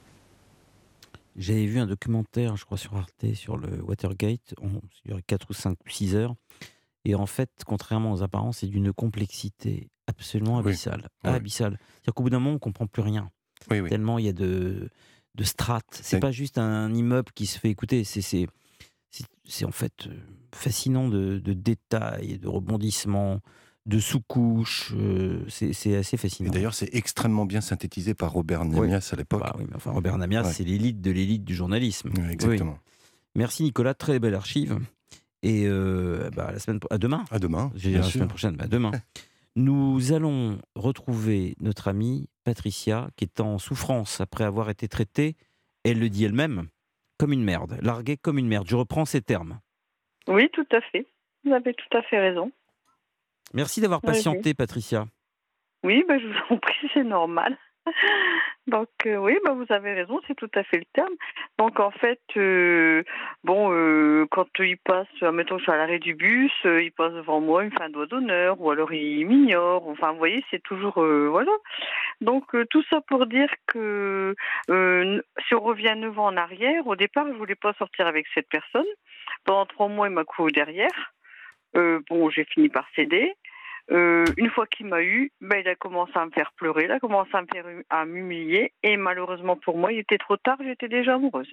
[1.36, 5.46] J'avais vu un documentaire, je crois, sur Arte, sur le Watergate, on, ça durait 4
[5.50, 6.34] ou 5 ou 6 heures.
[7.04, 10.60] Et en fait, contrairement aux apparences, c'est d'une complexité absolument Oui.
[10.60, 11.08] abyssale.
[11.24, 11.30] Oui.
[11.30, 11.78] Abyssale.
[11.80, 13.30] C'est-à-dire qu'au bout d'un moment, on ne comprend plus rien.
[13.70, 13.88] Oui, oui.
[13.88, 14.88] Tellement il y a de,
[15.34, 16.00] de strates.
[16.02, 18.46] C'est pas juste un immeuble qui se fait écouter, c'est-
[19.64, 20.10] en fait euh,
[20.54, 23.40] fascinant de, de détails, de rebondissements,
[23.86, 24.92] de sous-couches.
[24.96, 26.50] euh, c'est assez Et fascinant.
[26.50, 29.40] d'ailleurs, c'est extrêmement bien synthétisé par Robert Namias à l'époque.
[29.42, 30.52] Bah oui, enfin, Robert Namias, Ouais.
[30.52, 32.10] c'est l'élite de l'élite du journalisme.
[32.16, 32.78] Oui, exactement.
[33.34, 34.78] Merci Nicolas, très belle archive.
[35.42, 37.24] Et euh, bah, à la semaine, à demain.
[37.30, 37.72] À demain.
[37.74, 38.12] Bien la sûr.
[38.12, 38.92] semaine prochaine, bah, demain.
[39.54, 45.36] Nous allons retrouver notre amie Patricia, qui est en souffrance après avoir été traitée,
[45.84, 46.68] elle le dit elle-même,
[47.18, 48.66] comme une merde, larguée comme une merde.
[48.68, 49.60] Je reprends ces termes.
[50.26, 51.06] Oui, tout à fait.
[51.44, 52.50] Vous avez tout à fait raison.
[53.52, 54.12] Merci d'avoir oui.
[54.12, 55.06] patienté, Patricia.
[55.84, 57.58] Oui, bah, je vous en prie, c'est normal.
[58.66, 61.14] Donc euh, oui, bah, vous avez raison, c'est tout à fait le terme.
[61.58, 63.02] Donc en fait, euh,
[63.44, 67.12] bon, euh, quand il passe, admettons que je suis à l'arrêt du bus, il passe
[67.12, 69.88] devant moi, il me fait un doigt d'honneur, ou alors il m'ignore.
[69.88, 71.52] Enfin, vous voyez, c'est toujours voilà.
[72.20, 74.34] Donc tout ça pour dire que
[74.68, 78.48] si on revient neuf ans en arrière, au départ, je voulais pas sortir avec cette
[78.48, 78.86] personne.
[79.44, 81.12] Pendant trois mois, il m'a couru derrière.
[81.74, 83.34] Bon, j'ai fini par céder.
[83.90, 86.92] Euh, une fois qu'il m'a eu, ben, il a commencé à me faire pleurer, il
[86.92, 90.56] a commencé à me faire à m'humilier et malheureusement pour moi, il était trop tard,
[90.62, 91.52] j'étais déjà amoureuse.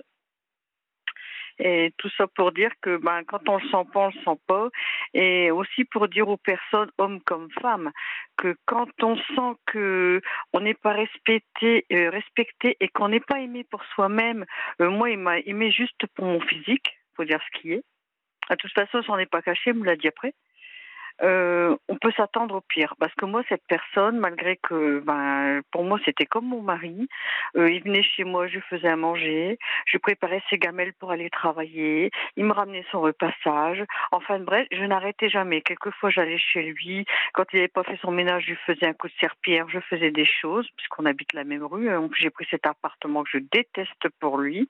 [1.60, 4.39] Et tout ça pour dire que ben, quand on le sent pas, on le sent
[4.48, 4.70] pas.
[5.13, 7.92] Et aussi pour dire aux personnes, hommes comme femmes,
[8.38, 10.22] que quand on sent que
[10.54, 14.46] on n'est pas respecté, euh, respecté et qu'on n'est pas aimé pour soi-même,
[14.82, 17.84] euh, moi, il m'a aimé juste pour mon physique, faut dire ce qui est.
[18.50, 20.34] De toute façon, j'en ai pas caché, il me l'a dit après.
[21.21, 22.95] Euh, on peut s'attendre au pire.
[22.99, 27.08] Parce que moi, cette personne, malgré que, ben, pour moi, c'était comme mon mari,
[27.58, 31.29] euh, il venait chez moi, je faisais à manger, je préparais ses gamelles pour aller
[31.29, 33.84] travailler, il me ramenait son repassage.
[34.12, 35.62] Enfin, bref, je n'arrêtais jamais.
[35.62, 37.05] Quelquefois, j'allais chez lui.
[37.34, 40.12] Quand il n'avait pas fait son ménage, je faisais un coup de serpillère, je faisais
[40.12, 41.89] des choses, puisqu'on habite la même rue.
[42.10, 44.69] Plus, j'ai pris cet appartement que je déteste pour lui.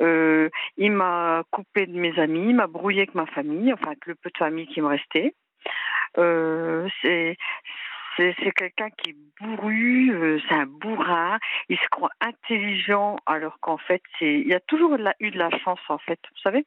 [0.00, 4.06] Euh, il m'a coupé de mes amis, il m'a brouillé avec ma famille, enfin avec
[4.06, 5.34] le peu de famille qui me restait.
[6.18, 7.36] Euh, c'est
[8.56, 14.02] quelqu'un qui est bourru, euh, c'est un bourrin, il se croit intelligent alors qu'en fait
[14.20, 16.66] il y a toujours eu de la chance en fait, vous savez.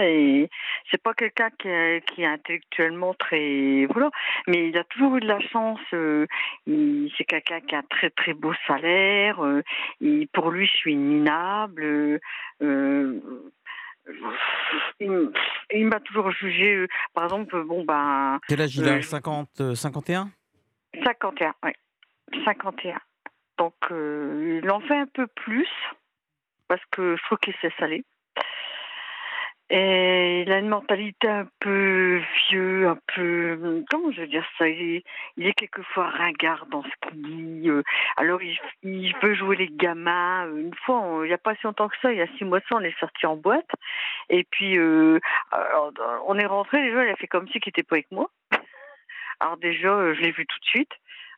[0.00, 0.48] Et
[0.90, 4.10] c'est pas quelqu'un qui est, qui est intellectuellement très voilà,
[4.46, 5.80] mais il a toujours eu de la chance.
[5.92, 6.26] euh,
[6.66, 9.44] c'est quelqu'un qui a un très très beau salaire.
[9.44, 9.62] euh,
[10.32, 12.20] pour lui, je suis minable.
[12.62, 13.20] euh,
[15.00, 16.74] il, m'a toujours jugé.
[16.74, 18.38] euh, par exemple, bon ben.
[18.48, 18.94] Quel âge il a?
[18.96, 20.28] euh, 50, euh, 51
[21.04, 21.70] 51, oui.
[22.44, 22.98] 51.
[23.58, 25.68] Donc, il en fait un peu plus,
[26.68, 28.04] parce que je trouve qu'il sait saler.
[29.70, 33.82] Et il a une mentalité un peu vieux, un peu.
[33.90, 35.04] Comment je veux dire ça Il est,
[35.38, 37.22] il est quelquefois ringard dans ce qu'il
[37.62, 37.70] dit.
[37.70, 37.82] euh,
[38.16, 40.46] Alors, il, il veut jouer les gamins.
[40.46, 42.26] Euh, Une fois, on- il n'y a pas si longtemps que ça, il y a
[42.36, 43.70] six mois ça, on est sorti en boîte.
[44.28, 45.18] Et puis, euh,
[46.26, 48.28] on est rentré, déjà, il a fait comme si qu'il n'était pas avec moi.
[49.40, 50.92] Alors déjà, euh, je l'ai vu tout de suite.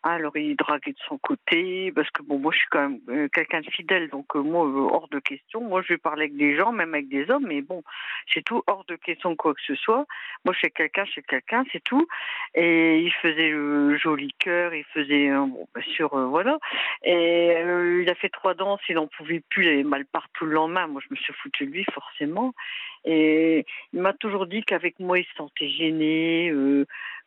[0.08, 3.00] Ah, Alors il draguait de son côté, parce que bon, moi je suis quand même
[3.08, 5.60] euh, quelqu'un de fidèle, donc euh, moi euh, hors de question.
[5.60, 7.82] Moi je vais parler avec des gens, même avec des hommes, mais bon,
[8.32, 10.06] c'est tout hors de question quoi que ce soit.
[10.44, 12.06] Moi je suis quelqu'un, je suis quelqu'un, c'est tout.
[12.54, 16.56] Et il faisait le joli cœur, il faisait bon, bien sûr, voilà.
[17.02, 17.56] Et
[18.00, 20.86] il a fait trois danses, il n'en pouvait plus, il avait mal partout le lendemain.
[20.86, 22.54] Moi je me suis foutu de lui forcément.
[23.04, 26.52] Et il m'a toujours dit qu'avec moi il se sentait gêné.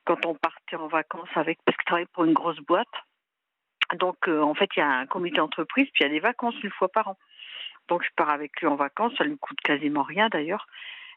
[0.10, 2.88] Quand on partait en vacances avec, parce qu'il travaille pour une grosse boîte.
[4.00, 6.20] Donc, euh, en fait, il y a un comité d'entreprise, puis il y a des
[6.20, 7.18] vacances une fois par an.
[7.90, 10.66] Donc, je pars avec lui en vacances, ça lui coûte quasiment rien d'ailleurs.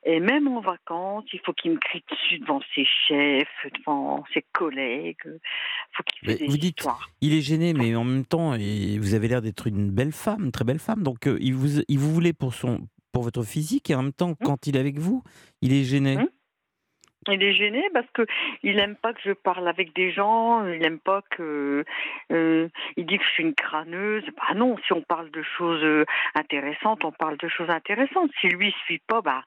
[0.04, 4.44] Et même en vacances, il faut qu'il me crie dessus devant ses chefs, devant ses
[4.52, 5.24] collègues.
[5.24, 7.08] Il faut qu'il fasse des vous dites, histoires.
[7.22, 10.52] il est gêné, mais en même temps, vous avez l'air d'être une belle femme, une
[10.52, 11.02] très belle femme.
[11.02, 14.12] Donc, euh, il, vous, il vous voulait pour son, pour votre physique et en même
[14.12, 15.22] temps, quand il est avec vous,
[15.62, 16.18] il est gêné.
[16.18, 16.28] Hum.
[17.28, 18.26] Il est gêné parce que
[18.62, 20.66] il aime pas que je parle avec des gens.
[20.66, 21.84] Il aime pas que.
[22.32, 24.24] euh, il dit que je suis une crâneuse.
[24.36, 26.04] Bah non, si on parle de choses euh,
[26.34, 28.30] intéressantes, on parle de choses intéressantes.
[28.40, 29.42] Si lui suit pas, bah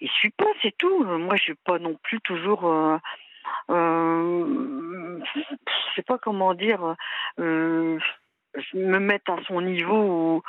[0.00, 1.04] il suit pas, c'est tout.
[1.08, 2.66] Euh, Moi, je suis pas non plus toujours.
[2.66, 2.98] Euh,
[3.70, 5.40] euh, je
[5.94, 6.96] sais pas comment dire.
[7.40, 7.98] Euh,
[8.56, 9.96] je me mettre à son niveau
[10.36, 10.42] où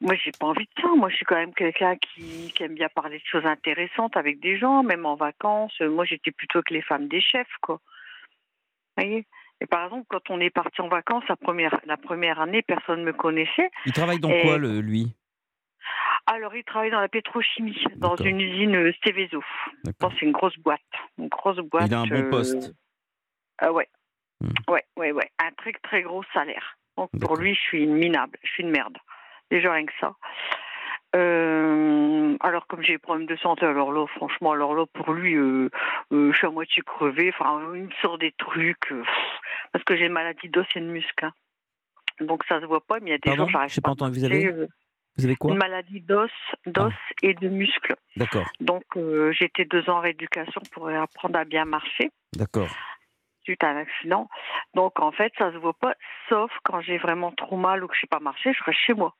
[0.00, 0.88] moi, j'ai pas envie de ça.
[0.96, 4.40] Moi, je suis quand même quelqu'un qui, qui aime bien parler de choses intéressantes avec
[4.40, 5.74] des gens, même en vacances.
[5.80, 7.80] Euh, Moi, j'étais plutôt que les femmes des chefs, quoi.
[8.96, 9.26] Vous voyez?
[9.60, 13.00] Et par exemple, quand on est parti en vacances la première, la première année, personne
[13.00, 13.70] ne me connaissait.
[13.84, 15.14] Il travaille dans Et- quoi, le- lui?
[16.26, 19.42] Alors, il travaille dans la pétrochimie, dans une usine euh, Céveso.
[19.84, 20.10] D'accord.
[20.10, 20.80] Bon, c'est une grosse boîte.
[21.18, 21.88] Une grosse boîte.
[21.88, 22.72] Il a un bon euh, poste.
[23.58, 23.88] Ah ouais.
[24.40, 24.48] Hmm.
[24.72, 25.30] Ouais, ouais, ouais.
[25.38, 26.78] Un très, très gros salaire.
[26.96, 28.38] Donc pour lui, je suis une minable.
[28.44, 28.96] Je suis une merde.
[29.50, 30.14] Déjà rien que ça.
[31.16, 35.34] Euh, alors comme j'ai des problèmes de santé, alors là, franchement, alors là, pour lui,
[35.34, 35.68] euh,
[36.12, 37.32] euh, je suis à moitié crevée.
[37.36, 38.92] Enfin, il me sort des trucs.
[39.72, 41.24] parce que j'ai une maladie d'os et de muscle.
[41.24, 41.32] hein.
[42.20, 43.90] Donc ça se voit pas, mais il y a des Pardon jours, j'arrive pas pas
[43.90, 44.18] entendu.
[44.18, 44.52] Vous avez,
[45.16, 45.54] vous avez quoi Ah.
[45.54, 46.30] Une maladie d'os,
[46.66, 47.96] d'os et de muscles.
[48.16, 48.84] D'accord, Donc
[49.40, 52.68] été deux ans en rééducation pour apprendre à bien marcher d'accord.
[53.42, 54.28] suite à un accident.
[54.74, 55.94] Donc en fait, ça se voit pas,
[56.28, 58.94] sauf quand j'ai vraiment trop mal ou que je sais pas marcher, je reste chez
[58.94, 59.14] moi.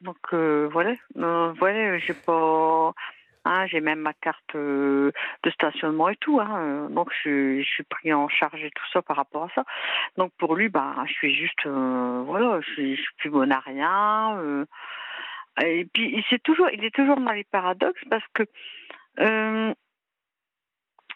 [0.00, 2.92] Donc euh, voilà, Euh, voilà, j'ai pas,
[3.44, 5.10] hein, j'ai même ma carte euh,
[5.42, 6.40] de stationnement et tout.
[6.40, 9.48] Hein, euh, donc je, je suis pris en charge et tout ça par rapport à
[9.54, 9.64] ça.
[10.16, 13.60] Donc pour lui, bah, je suis juste, euh, voilà, je suis, suis plus bonne à
[13.60, 14.38] rien.
[14.40, 14.66] euh.
[15.62, 18.44] et puis il c'est toujours, il est toujours dans les paradoxes parce que.
[19.20, 19.74] euh,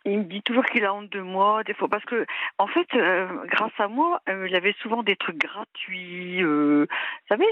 [0.06, 2.24] il me dit toujours qu'il a honte de moi, des fois, parce que,
[2.58, 7.26] en fait, euh, grâce à moi, euh, il avait souvent des trucs gratuits, euh, vous
[7.28, 7.46] savez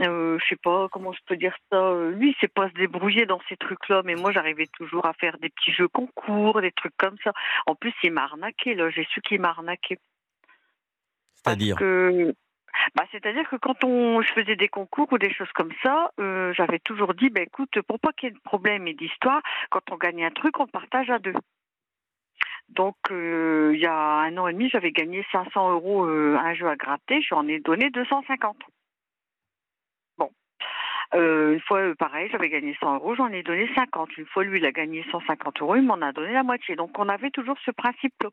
[0.00, 1.76] euh, je sais pas comment je peux dire ça.
[1.76, 5.14] euh, Lui, il sait pas se débrouiller dans ces trucs-là, mais moi, j'arrivais toujours à
[5.14, 7.32] faire des petits jeux concours, des trucs comme ça.
[7.66, 8.90] En plus, il m'a arnaqué, là.
[8.90, 9.98] J'ai su qu'il m'a arnaqué.
[11.34, 12.34] C'est-à-dire Que...
[12.94, 16.52] Bah, C'est-à-dire que quand on, je faisais des concours ou des choses comme ça, euh,
[16.52, 19.80] j'avais toujours dit, bah, écoute, pour pas qu'il y ait de problème et d'histoire, quand
[19.90, 21.34] on gagne un truc, on partage à deux.
[22.68, 26.52] Donc, euh, il y a un an et demi, j'avais gagné 500 euros euh, un
[26.52, 28.56] jeu à gratter, j'en ai donné 250.
[31.14, 34.16] Euh, une fois, euh, pareil, j'avais gagné 100 euros, j'en ai donné 50.
[34.16, 36.76] Une fois, lui, il a gagné 150 euros, il m'en a donné la moitié.
[36.76, 38.30] Donc, on avait toujours ce principe-là.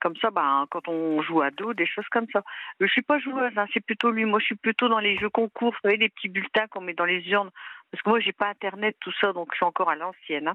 [0.00, 2.38] Comme ça, ben, quand on joue à dos, des choses comme ça.
[2.80, 4.24] Euh, Je suis pas joueuse, hein, c'est plutôt lui.
[4.24, 6.94] Moi, je suis plutôt dans les jeux concours, vous savez, les petits bulletins qu'on met
[6.94, 7.50] dans les urnes.
[7.90, 10.48] Parce que moi, j'ai pas Internet, tout ça, donc je suis encore à l'ancienne.
[10.48, 10.54] hein.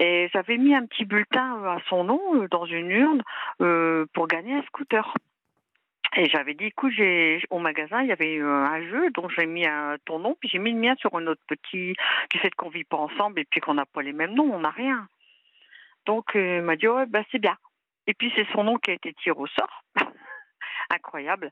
[0.00, 2.20] Et j'avais mis un petit bulletin à son nom
[2.50, 3.22] dans une urne
[4.12, 5.14] pour gagner un scooter.
[6.16, 9.46] Et j'avais dit, écoute, j'ai au magasin, il y avait euh, un jeu dont j'ai
[9.46, 11.94] mis un, ton nom, puis j'ai mis le mien sur un autre petit,
[12.30, 14.60] du fait qu'on vit pas ensemble et puis qu'on n'a pas les mêmes noms, on
[14.60, 15.06] n'a rien.
[16.06, 17.56] Donc euh, il m'a dit, ouais, bah c'est bien.
[18.06, 19.84] Et puis c'est son nom qui a été tiré au sort,
[20.90, 21.50] incroyable,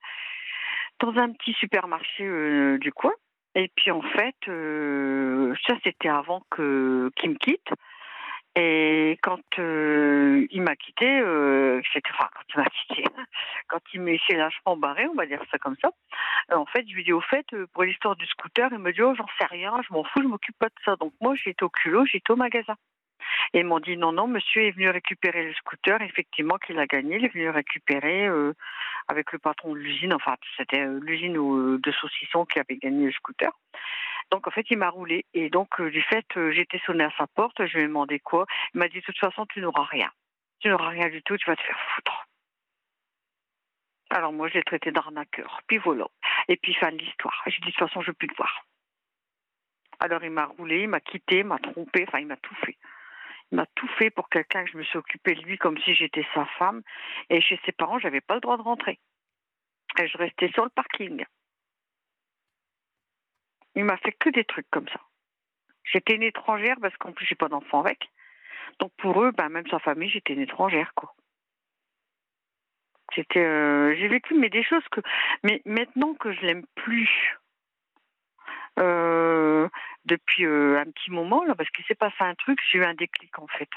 [1.00, 3.12] dans un petit supermarché euh, du coin.
[3.54, 4.36] Et puis en fait,
[5.66, 7.68] ça c'était avant que qu'il me quitte.
[8.58, 13.04] Et quand euh, il m'a quitté, euh, enfin quand il m'a quitté,
[13.68, 15.90] quand il m'est lâchement barré, on va dire ça comme ça.
[16.52, 18.92] euh, en fait, je lui dis au fait euh, pour l'histoire du scooter, il me
[18.94, 20.96] dit oh j'en sais rien, je m'en fous, je m'occupe pas de ça.
[20.96, 22.76] Donc moi j'étais au culot, j'étais au magasin.
[23.52, 26.86] Et ils m'ont dit non non, monsieur est venu récupérer le scooter, effectivement qu'il a
[26.86, 28.54] gagné, il est venu récupérer euh,
[29.08, 33.50] avec le patron de l'usine, enfin c'était l'usine de saucisson qui avait gagné le scooter.
[34.30, 35.24] Donc en fait, il m'a roulé.
[35.34, 37.86] Et donc euh, du fait, euh, j'ai été sonné à sa porte, je lui ai
[37.86, 38.46] demandé quoi.
[38.74, 40.10] Il m'a dit de toute façon, tu n'auras rien.
[40.60, 42.26] Tu n'auras rien du tout, tu vas te faire foutre.
[44.10, 45.60] Alors moi, je l'ai traité d'arnaqueur.
[45.66, 46.06] Puis voilà.
[46.48, 47.42] Et puis fin de l'histoire.
[47.46, 48.64] J'ai dit de toute façon, je ne veux plus te voir.
[49.98, 52.76] Alors il m'a roulé, il m'a quitté, il m'a trompé, enfin il m'a tout fait.
[53.52, 55.94] Il m'a tout fait pour quelqu'un que je me suis occupée de lui comme si
[55.94, 56.82] j'étais sa femme.
[57.30, 58.98] Et chez ses parents, j'avais pas le droit de rentrer.
[59.98, 61.24] Et je restais sur le parking.
[63.76, 65.00] Il m'a fait que des trucs comme ça.
[65.84, 68.10] J'étais une étrangère parce qu'en plus j'ai pas d'enfant avec.
[68.80, 71.14] Donc pour eux, ben, même sa famille, j'étais une étrangère quoi.
[73.14, 75.00] C'était, euh, j'ai vécu mais des choses que,
[75.44, 77.38] mais maintenant que je l'aime plus,
[78.78, 79.68] euh,
[80.04, 82.94] depuis euh, un petit moment là, parce qu'il s'est passé un truc, j'ai eu un
[82.94, 83.70] déclic en fait.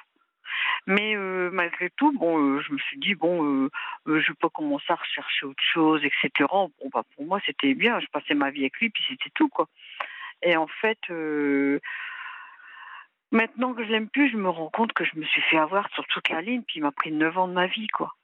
[0.87, 3.69] Mais euh, malgré tout, bon, euh, je me suis dit bon, euh,
[4.07, 6.47] euh, je pas commencer à rechercher autre chose, etc.
[6.49, 9.49] Bon, bah, pour moi c'était bien, je passais ma vie avec lui, puis c'était tout
[9.49, 9.67] quoi.
[10.41, 10.99] Et en fait,
[13.31, 15.89] maintenant que je l'aime plus, je me rends compte que je me suis fait avoir
[15.89, 18.15] sur toute la ligne, puis il m'a pris 9 ans de ma vie, quoi.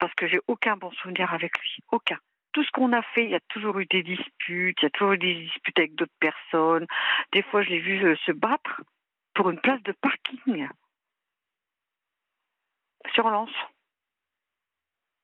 [0.00, 2.18] Parce que j'ai aucun bon souvenir avec lui, aucun.
[2.52, 4.90] tout ce qu'on a fait, il y a toujours eu des disputes, il y a
[4.90, 6.86] toujours eu des disputes avec d'autres personnes.
[7.32, 8.82] Des fois, je l'ai vu se battre
[9.34, 10.66] pour une place de parking
[13.14, 13.50] sur Lens.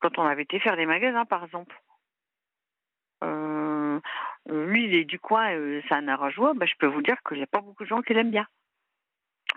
[0.01, 1.75] Quand on avait été faire des magasins, par exemple.
[3.25, 4.01] Euh,
[4.49, 7.39] lui, il est du coin, euh, c'est un arajois, ben, je peux vous dire qu'il
[7.39, 8.47] n'y a pas beaucoup de gens qui l'aiment bien.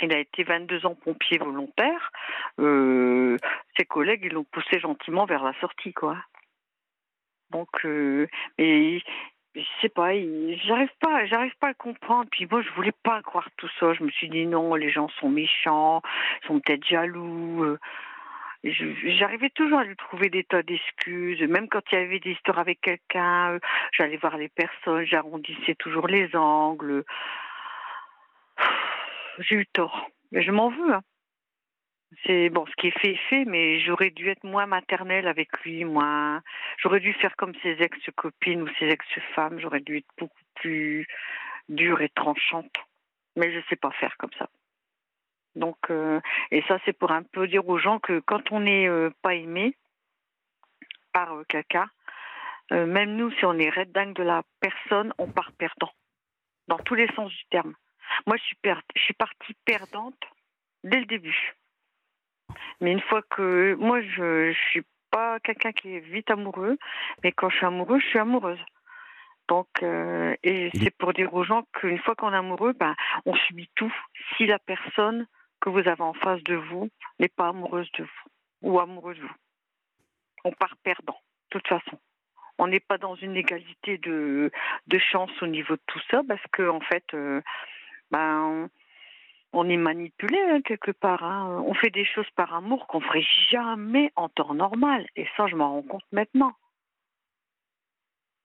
[0.01, 2.11] Il a été 22 ans pompier volontaire.
[2.59, 3.37] Euh,
[3.77, 6.17] ses collègues, l'ont poussé gentiment vers la sortie, quoi.
[7.49, 8.99] Donc, mais
[9.55, 12.29] je sais pas, j'arrive pas, j'arrive pas à comprendre.
[12.31, 13.93] Puis moi, je voulais pas croire tout ça.
[13.93, 16.01] Je me suis dit non, les gens sont méchants,
[16.45, 17.77] sont peut-être jaloux.
[18.63, 21.41] J'arrivais toujours à lui trouver des tas d'excuses.
[21.41, 23.59] Même quand il y avait des histoires avec quelqu'un, euh,
[23.93, 27.05] j'allais voir les personnes, j'arrondissais toujours les angles.
[29.39, 30.09] J'ai eu tort.
[30.31, 30.93] Mais je m'en veux.
[30.93, 31.01] hein.
[32.25, 35.49] C'est bon, ce qui est fait est fait, mais j'aurais dû être moins maternelle avec
[35.63, 36.41] lui, moins.
[36.79, 39.59] J'aurais dû faire comme ses ex-copines ou ses ex-femmes.
[39.59, 41.07] J'aurais dû être beaucoup plus
[41.69, 42.75] dure et tranchante.
[43.35, 44.49] Mais je sais pas faire comme ça.
[45.59, 46.19] Donc, euh,
[46.51, 49.35] et ça, c'est pour un peu dire aux gens que quand on n'est euh, pas
[49.35, 49.75] aimé
[51.13, 51.89] par euh, quelqu'un,
[52.71, 55.91] même nous, si on est red dingue de la personne, on part perdant.
[56.67, 57.73] Dans tous les sens du terme.
[58.27, 60.23] Moi, je suis, per- je suis partie perdante
[60.83, 61.55] dès le début.
[62.79, 63.73] Mais une fois que.
[63.73, 66.77] Moi, je, je suis pas quelqu'un qui est vite amoureux,
[67.23, 68.63] mais quand je suis amoureux, je suis amoureuse.
[69.47, 72.95] Donc, euh, et c'est pour dire aux gens qu'une fois qu'on est amoureux, ben,
[73.25, 73.93] on subit tout
[74.37, 75.25] si la personne
[75.59, 78.29] que vous avez en face de vous n'est pas amoureuse de vous
[78.61, 79.35] ou amoureux de vous.
[80.43, 81.19] On part perdant,
[81.51, 81.99] de toute façon.
[82.57, 84.51] On n'est pas dans une égalité de,
[84.87, 87.41] de chance au niveau de tout ça parce que en fait, euh,
[88.11, 88.69] ben,
[89.53, 91.23] on est manipulé hein, quelque part.
[91.23, 91.63] hein.
[91.65, 95.07] On fait des choses par amour qu'on ferait jamais en temps normal.
[95.15, 96.53] Et ça, je m'en rends compte maintenant.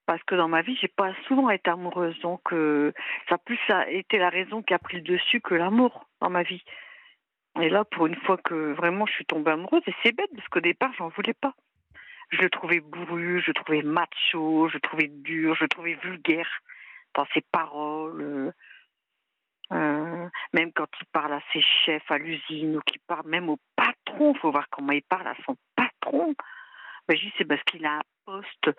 [0.05, 2.93] Parce que dans ma vie, j'ai pas souvent été amoureuse, donc euh,
[3.27, 6.43] ça a plus été la raison qui a pris le dessus que l'amour dans ma
[6.43, 6.63] vie.
[7.61, 10.47] Et là, pour une fois que vraiment je suis tombée amoureuse, et c'est bête parce
[10.49, 11.53] qu'au départ, j'en voulais pas.
[12.31, 15.93] Je le trouvais bourru, je le trouvais macho, je le trouvais dur, je le trouvais
[16.03, 16.49] vulgaire
[17.13, 18.21] dans ses paroles.
[18.21, 18.51] euh,
[19.73, 23.57] euh, même quand il parle à ses chefs à l'usine ou qu'il parle même au
[23.75, 26.35] patron, faut voir comment il parle à son patron.
[27.07, 28.69] Ben, je dis, c'est parce qu'il a un poste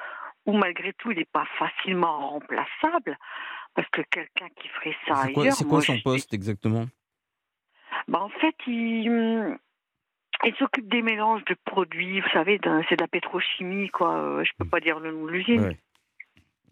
[0.45, 3.17] où malgré tout il n'est pas facilement remplaçable.
[3.75, 6.87] Parce que quelqu'un qui ferait ça C'est ailleurs, c'est quoi son je- poste exactement?
[8.09, 9.59] Ben, en fait, il, hum,
[10.45, 12.21] il s'occupe des mélanges de produits.
[12.21, 14.17] Vous savez, c'est de la pétrochimie, quoi.
[14.17, 15.61] Euh, Je peux pas dire le nom de l'usine.
[15.63, 15.79] Ouais.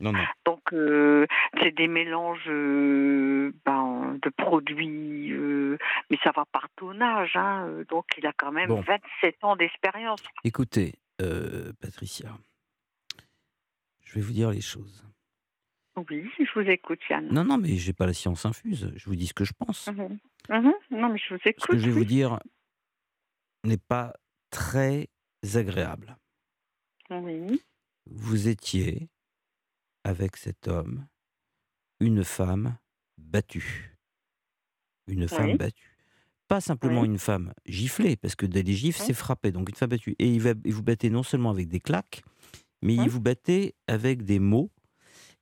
[0.01, 0.25] Non, non.
[0.45, 1.27] Donc, euh,
[1.63, 5.79] c'est des mélanges euh, ben, de produits, euh,
[6.11, 7.37] mais ça va par tonnage.
[7.37, 8.81] Hein, donc, il a quand même Bon.
[8.81, 10.21] 27 ans d'expérience.
[10.43, 10.95] Écoutez,
[11.81, 12.29] Patricia,
[14.05, 15.05] je vais vous dire les choses.
[15.97, 17.29] Oui, je vous écoute, Yann.
[17.29, 18.93] Non, non, mais j'ai pas la science infuse.
[18.97, 19.87] Je vous dis ce que je pense.
[19.89, 20.19] Mhm.
[20.49, 20.73] Mhm.
[20.91, 21.63] Non, mais je vous écoute.
[21.63, 22.39] Ce que je vais vous dire
[23.65, 24.15] n'est pas
[24.51, 25.09] très
[25.55, 26.17] agréable.
[27.11, 27.61] Oui.
[28.07, 29.09] Vous étiez
[30.03, 31.07] avec cet homme
[32.01, 32.77] une femme
[33.19, 33.97] battue.
[35.07, 35.57] Une femme Oui.
[35.57, 35.97] battue.
[36.49, 37.07] Pas simplement Oui.
[37.09, 39.53] une femme giflée, parce que des gifles, c'est frapper.
[39.53, 40.15] Donc une femme battue.
[40.19, 42.23] Et il, va, il vous battait non seulement avec des claques,
[42.83, 44.71] mais il vous battait avec des mots.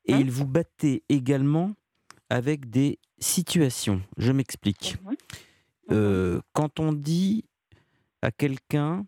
[0.07, 0.21] Et Oui.
[0.23, 1.73] il vous battait également
[2.31, 4.03] avec des situations.
[4.17, 4.97] Je m'explique.
[5.05, 5.15] Mhm.
[5.93, 7.45] Euh, quand on dit
[8.23, 9.07] à quelqu'un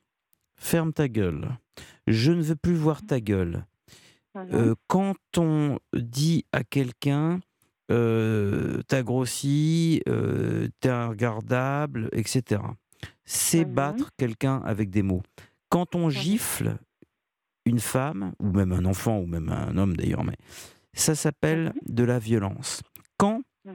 [0.56, 1.56] ferme ta gueule,
[2.06, 3.64] je ne veux plus voir ta gueule.
[4.34, 4.48] Mhm.
[4.52, 7.40] Euh, quand on dit à quelqu'un
[7.90, 10.00] euh, t'as grossi,
[10.80, 12.62] t'es regardable, etc.
[13.26, 13.74] C'est Mhm.
[13.74, 15.22] battre quelqu'un avec des mots.
[15.68, 16.78] Quand on gifle
[17.66, 20.36] une femme, ou même un enfant, ou même un homme d'ailleurs, mais
[20.94, 22.82] ça s'appelle de la violence.
[23.16, 23.74] Quand Mhm.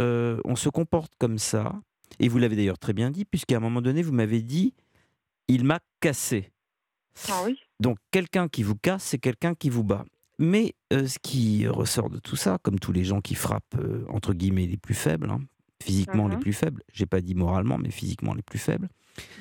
[0.00, 1.74] euh, on se comporte comme ça,
[2.18, 4.74] et vous l'avez d'ailleurs très bien dit, puisqu'à un moment donné, vous m'avez dit,
[5.48, 6.50] il m'a cassé.
[7.28, 7.58] Ah oui.
[7.80, 10.04] Donc quelqu'un qui vous casse, c'est quelqu'un qui vous bat.
[10.38, 14.04] Mais euh, ce qui ressort de tout ça, comme tous les gens qui frappent, euh,
[14.08, 15.40] entre guillemets, les plus faibles, hein,
[15.82, 16.42] physiquement les Mhm.
[16.42, 18.88] plus faibles, j'ai pas dit moralement, mais physiquement les plus faibles,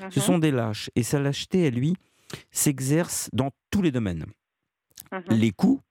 [0.09, 0.25] ce Mhm.
[0.25, 0.89] sont des lâches.
[0.95, 1.95] Et sa lâcheté, à lui,
[2.51, 4.25] s'exerce dans tous les domaines.
[5.11, 5.23] Mhm.
[5.37, 5.81] Les coups,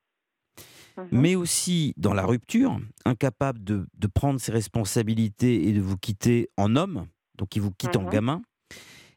[0.99, 1.09] Mhm.
[1.21, 6.49] mais aussi dans la rupture, incapable de, de prendre ses responsabilités et de vous quitter
[6.57, 8.11] en homme, donc il vous quitte en Mhm.
[8.11, 8.43] gamin.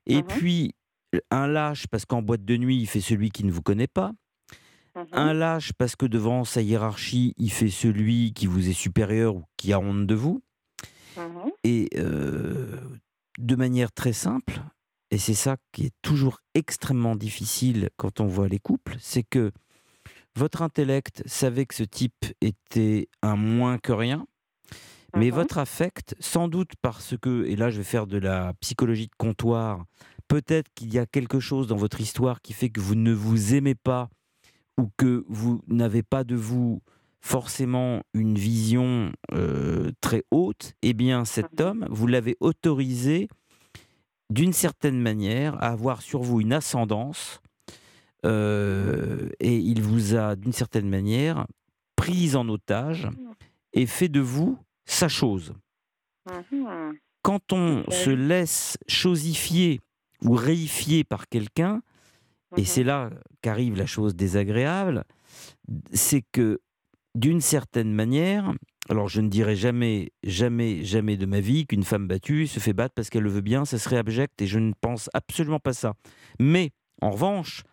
[0.06, 0.24] Et Mhm.
[0.28, 0.76] puis,
[1.30, 4.14] un lâche parce qu'en boîte de nuit, il fait celui qui ne vous connaît pas.
[5.14, 9.44] Un lâche parce que devant sa hiérarchie, il fait celui qui vous est supérieur ou
[9.58, 10.42] qui a honte de vous.
[11.64, 12.80] Et euh,
[13.38, 14.62] de manière très simple,
[15.12, 19.52] et c'est ça qui est toujours extrêmement difficile quand on voit les couples, c'est que
[20.36, 24.26] Votre intellect savait que ce type était un moins que rien,
[25.16, 25.36] mais Mhm.
[25.36, 29.16] votre affect, sans doute parce que, et là je vais faire de la psychologie de
[29.18, 29.86] comptoir,
[30.30, 33.54] peut-être qu'il y a quelque chose dans votre histoire qui fait que vous ne vous
[33.56, 34.10] aimez pas
[34.78, 36.82] ou que vous n'avez pas de vous
[37.20, 43.28] forcément une vision euh, très haute, eh bien cet homme, vous l'avez autorisé
[44.32, 47.42] d'une certaine manière à avoir sur vous une ascendance
[48.26, 51.47] euh, et il vous a d'une certaine manière
[51.95, 53.07] prise en otage
[53.74, 55.53] et fait de vous sa chose.
[56.30, 56.97] Mhm.
[57.24, 59.80] Quand on se laisse chosifier
[60.24, 61.82] ou réifier par quelqu'un,
[62.57, 63.09] et c'est là
[63.41, 65.03] qu'arrive la chose désagréable,
[65.93, 66.59] c'est que
[67.15, 68.53] d'une certaine manière,
[68.89, 72.74] alors je ne dirais jamais, jamais, jamais de ma vie qu'une femme battue se fait
[72.74, 75.74] battre parce qu'elle le veut bien, ça serait abject et je ne pense absolument pas
[75.74, 75.93] ça.
[76.39, 77.63] Mais en revanche,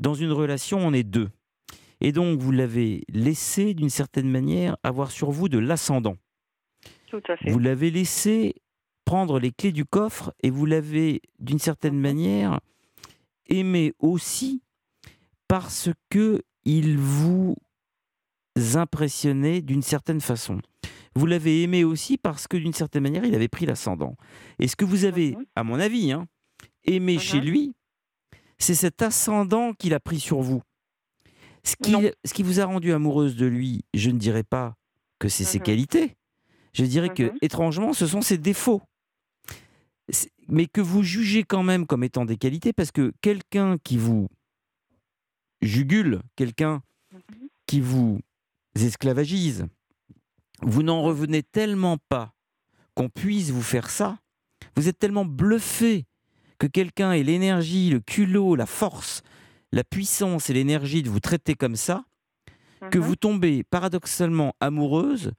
[0.00, 1.28] dans une relation, on est deux.
[2.00, 6.16] Et donc vous l'avez laissé d'une certaine manière avoir sur vous de l'ascendant.
[7.08, 7.50] Tout à fait.
[7.50, 8.54] Vous l'avez laissé
[9.04, 12.60] prendre les clés du coffre et vous l'avez, d'une certaine manière,
[13.46, 14.62] aimé aussi
[15.48, 17.56] parce que il vous
[18.74, 20.60] impressionnait d'une certaine façon.
[21.14, 24.14] Vous l'avez aimé aussi parce que, d'une certaine manière, il avait pris l'ascendant.
[24.58, 26.26] Et ce que vous avez, à mon avis, hein,
[26.84, 27.74] aimé chez lui,
[28.58, 30.62] c'est cet ascendant qu'il a pris sur vous.
[31.64, 31.94] Ce qui,
[32.24, 34.74] ce qui vous a rendu amoureuse de lui, je ne dirais pas
[35.18, 36.16] que c'est ses qualités.
[36.72, 38.82] Je dirais que, étrangement, ce sont ses défauts.
[40.48, 44.28] Mais que vous jugez quand même comme étant des qualités, parce que quelqu'un qui vous
[45.60, 46.82] jugule, quelqu'un
[47.66, 48.20] qui vous
[48.74, 49.66] esclavagise,
[50.62, 52.32] vous n'en revenez tellement pas
[52.94, 54.18] qu'on puisse vous faire ça,
[54.76, 56.06] vous êtes tellement bluffé
[56.58, 59.22] que quelqu'un ait l'énergie, le culot, la force,
[59.72, 62.04] la puissance et l'énergie de vous traiter comme ça,
[62.90, 65.32] que vous tombez paradoxalement amoureuse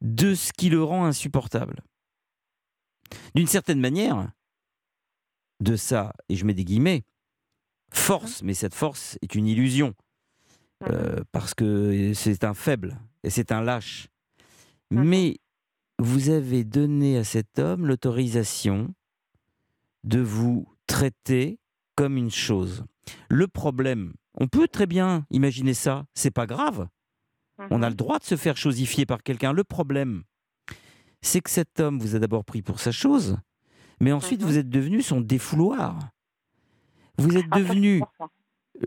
[0.00, 1.82] de ce qui le rend insupportable.
[3.34, 4.30] D'une certaine manière,
[5.60, 7.04] de ça, et je mets des guillemets,
[7.92, 9.94] force, mais cette force est une illusion,
[10.88, 14.08] euh, parce que c'est un faible et c'est un lâche.
[14.90, 15.36] Mais
[15.98, 18.94] vous avez donné à cet homme l'autorisation
[20.04, 21.58] de vous traiter
[21.96, 22.84] comme une chose.
[23.28, 26.88] Le problème, on peut très bien imaginer ça, c'est pas grave.
[27.70, 29.52] On a le droit de se faire chosifier par quelqu'un.
[29.52, 30.22] Le problème,
[31.20, 33.36] c'est que cet homme vous a d'abord pris pour sa chose,
[34.00, 35.98] mais ensuite vous êtes devenu son défouloir.
[37.18, 38.02] Vous êtes devenu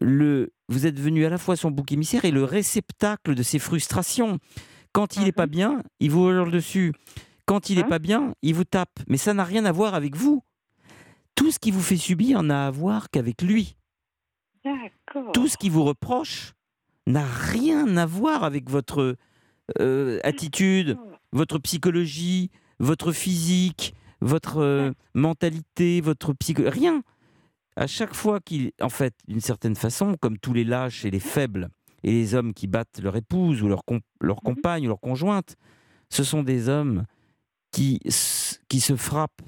[0.02, 3.60] le, vous êtes devenu à la fois son bouc émissaire et le réceptacle de ses
[3.60, 4.40] frustrations.
[4.92, 6.94] Quand il n'est pas bien, il vous hurle dessus.
[7.46, 9.00] Quand il n'est pas bien, il vous tape.
[9.08, 10.44] Mais ça n'a rien à voir avec vous.
[11.36, 13.76] Tout ce qui vous fait subir n'a à voir qu'avec lui.
[15.34, 16.54] Tout ce qui vous reproche
[17.08, 19.18] n'a rien à voir avec votre
[19.80, 20.98] euh, attitude,
[21.32, 26.64] votre psychologie, votre physique, votre euh, mentalité, votre psycho...
[26.66, 27.04] Rien.
[27.76, 28.72] À chaque fois qu'il...
[28.82, 31.70] En fait, d'une certaine façon, comme tous les lâches et les faibles,
[32.04, 35.56] et les hommes qui battent leur épouse ou leur, com- leur compagne ou leur conjointe,
[36.10, 37.06] ce sont des hommes
[37.72, 38.00] qui,
[38.70, 39.42] qui se frappent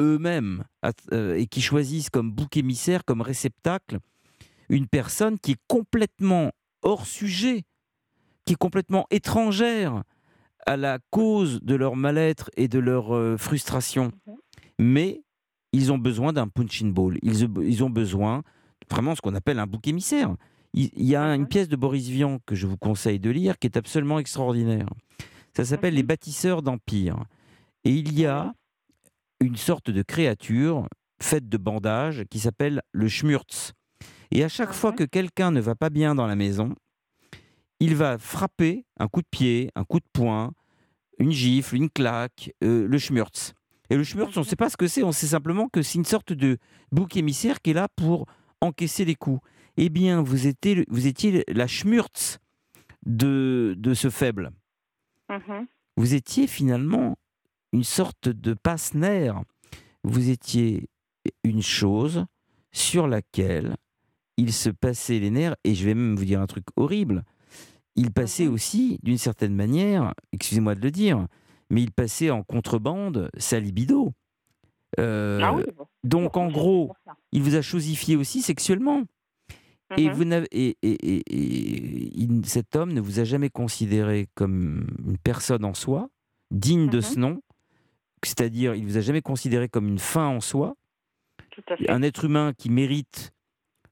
[0.00, 0.64] eux-mêmes
[1.12, 3.98] euh, et qui choisissent comme bouc émissaire, comme réceptacle,
[4.68, 7.64] une personne qui est complètement hors sujet,
[8.44, 10.02] qui est complètement étrangère
[10.66, 14.12] à la cause de leur mal-être et de leur euh, frustration.
[14.78, 15.22] Mais
[15.72, 17.18] ils ont besoin d'un punching ball.
[17.22, 18.42] Ils, ils ont besoin
[18.90, 20.34] vraiment ce qu'on appelle un bouc émissaire.
[20.72, 23.58] Il, il y a une pièce de Boris Vian que je vous conseille de lire
[23.58, 24.88] qui est absolument extraordinaire.
[25.56, 27.16] Ça s'appelle Les bâtisseurs d'empire.
[27.84, 28.52] Et il y a
[29.40, 30.88] une sorte de créature
[31.22, 33.72] faite de bandages qui s'appelle le schmurz.
[34.30, 36.74] Et à chaque fois que quelqu'un ne va pas bien dans la maison,
[37.80, 40.52] il va frapper un coup de pied, un coup de poing,
[41.18, 43.54] une gifle, une claque, euh, le schmurz.
[43.88, 45.98] Et le schmurz, on ne sait pas ce que c'est, on sait simplement que c'est
[45.98, 46.58] une sorte de
[46.92, 48.26] bouc émissaire qui est là pour
[48.60, 49.40] encaisser les coups.
[49.76, 52.38] Eh bien, vous étiez, vous étiez la schmurz
[53.04, 54.52] de, de ce faible.
[55.28, 55.66] Mhm.
[55.96, 57.16] Vous étiez finalement
[57.72, 59.42] une sorte de passe-nerf.
[60.04, 60.88] Vous étiez
[61.44, 62.24] une chose
[62.72, 63.76] sur laquelle
[64.36, 67.24] il se passait les nerfs, et je vais même vous dire un truc horrible,
[67.96, 71.26] il passait aussi, d'une certaine manière, excusez-moi de le dire,
[71.68, 74.12] mais il passait en contrebande sa libido.
[74.98, 75.62] Euh, Ah oui,
[76.04, 76.92] donc en gros,
[77.32, 79.02] il vous a chosifié aussi sexuellement.
[79.96, 80.12] Et, Mhm.
[80.14, 86.08] vous et, et- cet homme ne vous a jamais considéré comme une personne en soi,
[86.52, 87.42] digne de ce nom,
[88.22, 90.74] c'est-à-dire il vous a jamais considéré comme une fin en soi,
[91.50, 91.90] Tout à fait.
[91.90, 93.32] un être humain qui mérite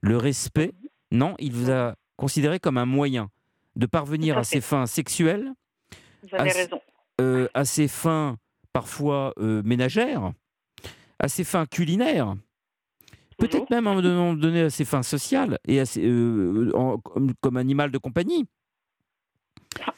[0.01, 0.73] le respect.
[1.11, 3.31] Non, il vous a considéré comme un moyen
[3.77, 5.53] de parvenir à à ses fins sexuelles,
[6.23, 6.81] Vous avez à, s- raison.
[7.21, 8.37] euh, à ses fins
[8.73, 10.33] parfois euh, ménagères,
[11.19, 12.35] à ses fins culinaires,
[13.39, 16.99] peut-être même à un moment donné à ses fins sociales et à ses- euh, en-
[16.99, 18.47] comme, comme animal de compagnie.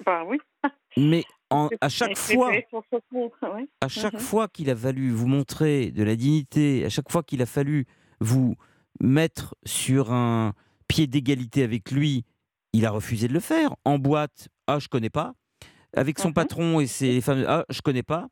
[0.05, 0.39] Bah oui.
[0.97, 2.51] Mais en- à chaque fois,
[3.81, 4.21] à chaque Mhm.
[4.21, 7.87] fois qu'il a fallu vous montrer de la dignité, à chaque fois qu'il a fallu
[8.21, 8.55] vous
[9.01, 10.53] mettre sur un
[10.89, 12.25] pied d'égalité avec lui,
[12.73, 13.75] il a refusé de le faire.
[13.85, 15.33] En boîte, ah, je connais pas.
[15.97, 16.35] Avec son Mhm.
[16.35, 18.29] patron et ses femmes, ah, je connais pas.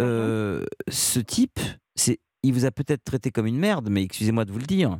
[0.00, 1.60] Euh, ce type,
[1.94, 4.98] c'est, il vous a peut-être traité comme une merde, mais excusez-moi de vous le dire,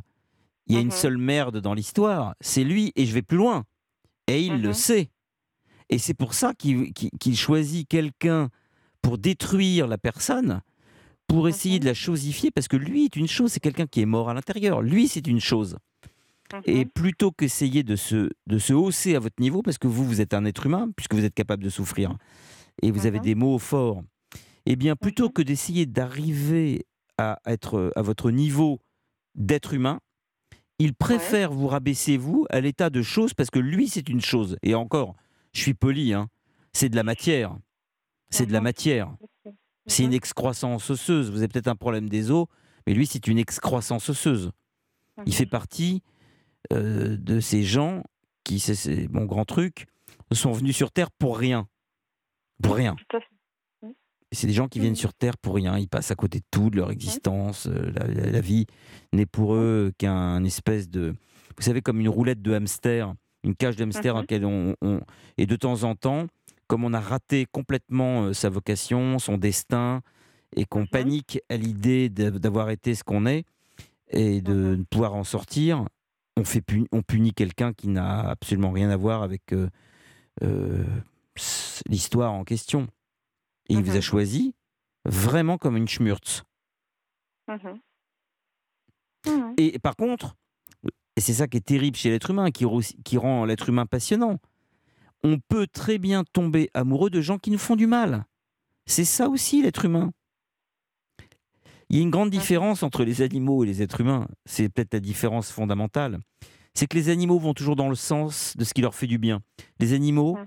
[0.67, 0.91] il y a une Mhm.
[0.93, 3.65] seule merde dans l'histoire, c'est lui, et je vais plus loin.
[4.27, 4.73] Et il le Mhm.
[4.73, 5.09] sait.
[5.91, 8.49] Et c'est pour ça qu'il choisit quelqu'un
[9.01, 10.61] pour détruire la personne,
[11.27, 14.05] pour essayer de la chosifier, parce que lui est une chose, c'est quelqu'un qui est
[14.05, 14.81] mort à l'intérieur.
[14.81, 15.77] Lui, c'est une chose.
[16.65, 20.21] Et plutôt qu'essayer de se, de se hausser à votre niveau, parce que vous, vous
[20.21, 22.15] êtes un être humain, puisque vous êtes capable de souffrir,
[22.81, 24.03] et vous avez des mots forts,
[24.65, 26.85] eh bien, plutôt que d'essayer d'arriver
[27.17, 28.79] à être à votre niveau
[29.35, 29.99] d'être humain,
[30.79, 34.57] il préfère vous rabaisser, vous, à l'état de chose, parce que lui, c'est une chose.
[34.63, 35.15] Et encore,
[35.53, 36.27] je suis poli, hein,
[36.73, 37.55] c'est de la matière.
[38.29, 39.13] C'est de la matière.
[39.87, 41.29] C'est une excroissance osseuse.
[41.31, 42.45] Vous avez peut-être un problème des os,
[42.87, 44.51] mais lui, c'est une excroissance osseuse.
[45.25, 46.01] Il fait partie
[46.71, 48.03] euh, de ces gens
[48.43, 49.87] qui, c'est- mon grand truc,
[50.31, 51.67] sont venus sur Terre pour rien.
[52.63, 52.95] Pour rien.
[54.31, 55.77] C'est des gens qui viennent sur Terre pour rien.
[55.77, 57.67] Ils passent à côté de tout, de leur existence.
[57.67, 58.65] euh, La, la- la vie
[59.11, 61.13] n'est pour eux qu'un espèce de.
[61.57, 63.13] Vous savez, comme une roulette de hamster,
[63.43, 64.23] une cage de hamster dans Mhm.
[64.23, 65.01] laquelle on, on-
[65.37, 66.27] Et de temps en temps,
[66.67, 70.01] comme on a raté complètement euh, sa vocation, son destin,
[70.55, 73.45] et qu'on panique à l'idée d'avoir été ce qu'on est
[74.09, 75.85] et de ne pouvoir en sortir,
[76.37, 79.69] on, fait puni- on punit quelqu'un qui n'a absolument rien à voir avec euh,
[80.43, 80.83] euh,
[81.87, 82.87] l'histoire en question.
[83.69, 84.53] Et il vous a choisi
[85.05, 86.43] vraiment comme une schmurtz.
[87.47, 87.79] Mhm.
[89.57, 90.35] Et par contre,
[91.15, 92.65] et c'est ça qui est terrible chez l'être humain, qui,
[93.17, 94.37] rend l'être humain passionnant,
[95.23, 98.25] on peut très bien tomber amoureux de gens qui nous font du mal.
[98.85, 100.11] C'est ça aussi l'être humain.
[101.89, 104.27] Il y a une grande différence entre les animaux et les êtres humains.
[104.45, 106.19] C'est peut-être la différence fondamentale.
[106.73, 109.17] C'est que les animaux vont toujours dans le sens de ce qui leur fait du
[109.17, 109.41] bien.
[109.79, 110.37] Les animaux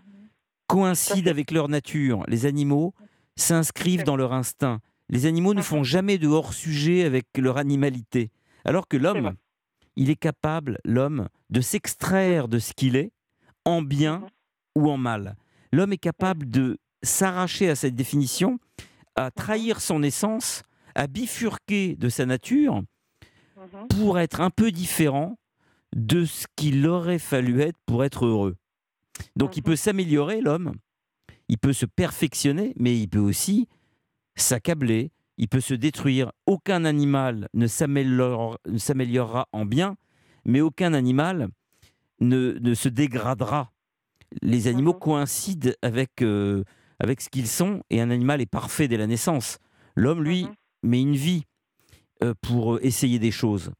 [0.66, 2.24] coïncident avec leur nature.
[2.28, 2.94] Les animaux
[3.36, 4.80] s'inscrivent dans leur instinct.
[5.10, 8.30] Les animaux ne font jamais de hors-sujet avec leur animalité.
[8.64, 9.34] Alors que l'homme,
[9.96, 13.12] il est capable, l'homme, de s'extraire de ce qu'il est,
[13.64, 14.26] en bien
[14.74, 15.36] ou en mal.
[15.72, 18.58] L'homme est capable de s'arracher à cette définition,
[19.16, 20.62] à trahir son essence,
[20.94, 22.82] à bifurquer de sa nature
[23.90, 25.38] pour être un peu différent
[25.94, 28.56] de ce qu'il aurait fallu être pour être heureux.
[29.36, 30.74] Donc il peut s'améliorer, l'homme,
[31.48, 33.68] il peut se perfectionner, mais il peut aussi
[34.36, 36.32] s'accabler, il peut se détruire.
[36.46, 39.96] Aucun animal ne s'améliore- ne s'améliorera en bien,
[40.44, 41.48] mais aucun animal
[42.20, 43.72] ne, ne se dégradera.
[44.42, 46.64] Les animaux coïncident avec, euh,
[46.98, 49.58] avec ce qu'ils sont, et un animal est parfait dès la naissance.
[49.96, 50.46] L'homme, lui,
[50.82, 51.44] met une vie
[52.22, 53.70] euh, pour euh, essayer des choses.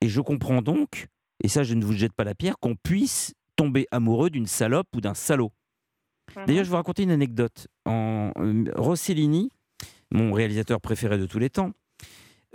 [0.00, 1.08] Et je comprends donc,
[1.42, 4.88] et ça je ne vous jette pas la pierre, qu'on puisse tomber amoureux d'une salope
[4.94, 5.52] ou d'un salaud.
[6.34, 7.68] D'ailleurs, je vais vous raconter une anecdote.
[7.86, 8.32] En,
[8.74, 9.50] Rossellini,
[10.12, 11.72] mon réalisateur préféré de tous les temps,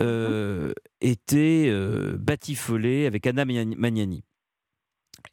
[0.01, 4.23] euh, était euh, batifolé avec Anna Magnani-.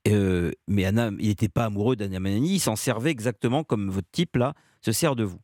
[0.09, 4.09] Euh, mais Anna, il n'était pas amoureux d'Anna Magnani, il s'en servait exactement comme votre
[4.12, 5.39] type là se sert de vous.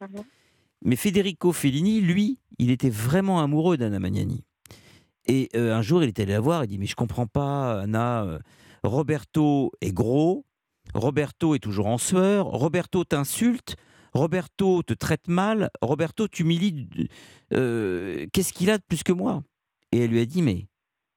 [0.82, 4.44] Mais Federico Fellini, lui, il était vraiment amoureux d'Anna Magnani.
[5.26, 8.38] Et un jour, il est allé la voir, il dit Mais je comprends pas, Anna,
[8.82, 10.44] Roberto est gros,
[10.92, 13.76] Roberto est toujours en sueur, Roberto t'insulte,
[14.14, 16.88] Roberto te traite mal, Roberto t'humilie.
[17.52, 19.42] euh, Qu'est-ce qu'il a de plus que moi?
[19.92, 20.68] Et elle lui a dit Mais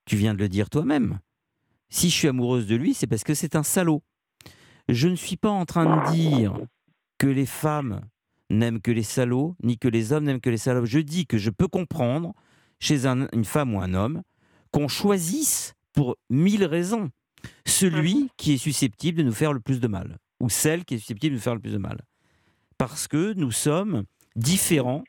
[0.06, 1.20] tu viens de le dire toi-même.
[1.90, 4.02] Si je suis amoureuse de lui, c'est parce que c'est un salaud.
[4.90, 6.58] Je ne suis pas en train de dire
[7.18, 8.02] que les femmes
[8.50, 10.86] n'aiment que les salauds, ni que les hommes n'aiment que les salauds.
[10.86, 12.34] Je dis que je peux comprendre
[12.80, 14.22] chez un- une femme ou un homme
[14.72, 17.10] qu'on choisisse pour mille raisons
[17.66, 21.00] celui qui est susceptible de nous faire le plus de mal, ou celle qui est
[21.00, 22.02] susceptible de nous faire le plus de mal.
[22.78, 24.04] Parce que nous sommes
[24.36, 25.04] différents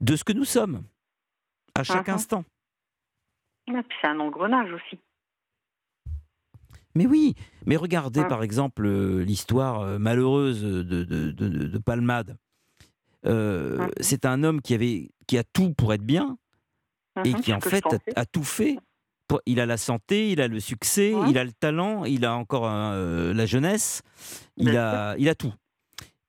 [0.00, 0.82] de ce que nous sommes,
[1.74, 2.14] à chaque Mhm.
[2.14, 2.44] instant.
[3.68, 4.98] Ah, puis c'est un engrenage aussi.
[6.94, 7.34] Mais oui,
[7.66, 8.28] mais regardez Ah.
[8.28, 12.38] par exemple euh, l'histoire euh, malheureuse de, de, de- de- de Palmade.
[13.26, 13.88] Euh, Ah.
[14.00, 16.38] C'est un homme qui, avait, qui a tout pour être bien
[17.24, 17.84] et Mhm, qui en fait
[18.14, 18.78] a, tout fait
[19.44, 22.66] il a la santé, il a le succès, il a le talent, il a encore
[22.70, 24.02] euh, la jeunesse,
[24.56, 25.52] il a, il a tout.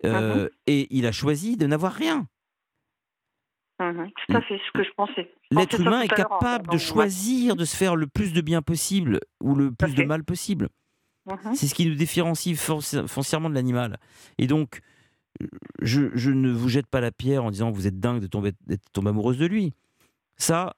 [0.06, 0.50] Euh, Mhm.
[0.68, 2.28] Et il a choisi de n'avoir rien.
[3.80, 5.32] Mhm, Tout à fait, ce que je pensais.
[5.52, 9.20] L'être humain est en capable de choisir de se faire le plus de bien possible
[9.42, 10.70] ou le plus de mal possible.
[11.28, 11.54] Mhm.
[11.56, 12.58] C'est ce qui nous différencie
[13.08, 14.00] foncièrement de l'animal.
[14.40, 14.80] Et donc,
[15.82, 18.54] je, je ne vous jette pas la pierre en disant vous êtes dingue de tomber,
[18.66, 19.74] d'être tombée amoureuse de lui.
[20.38, 20.76] Ça,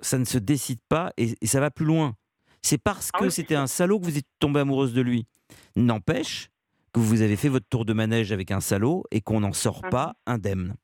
[0.00, 2.14] ça ne se décide pas et, et ça va plus loin.
[2.62, 5.26] C'est parce Ah que oui, c'était un salaud que vous êtes tombée amoureuse de lui.
[5.74, 6.50] N'empêche
[6.92, 9.80] que vous avez fait votre tour de manège avec un salaud et qu'on n'en sort
[9.84, 9.90] Mhm.
[9.90, 10.74] pas indemne.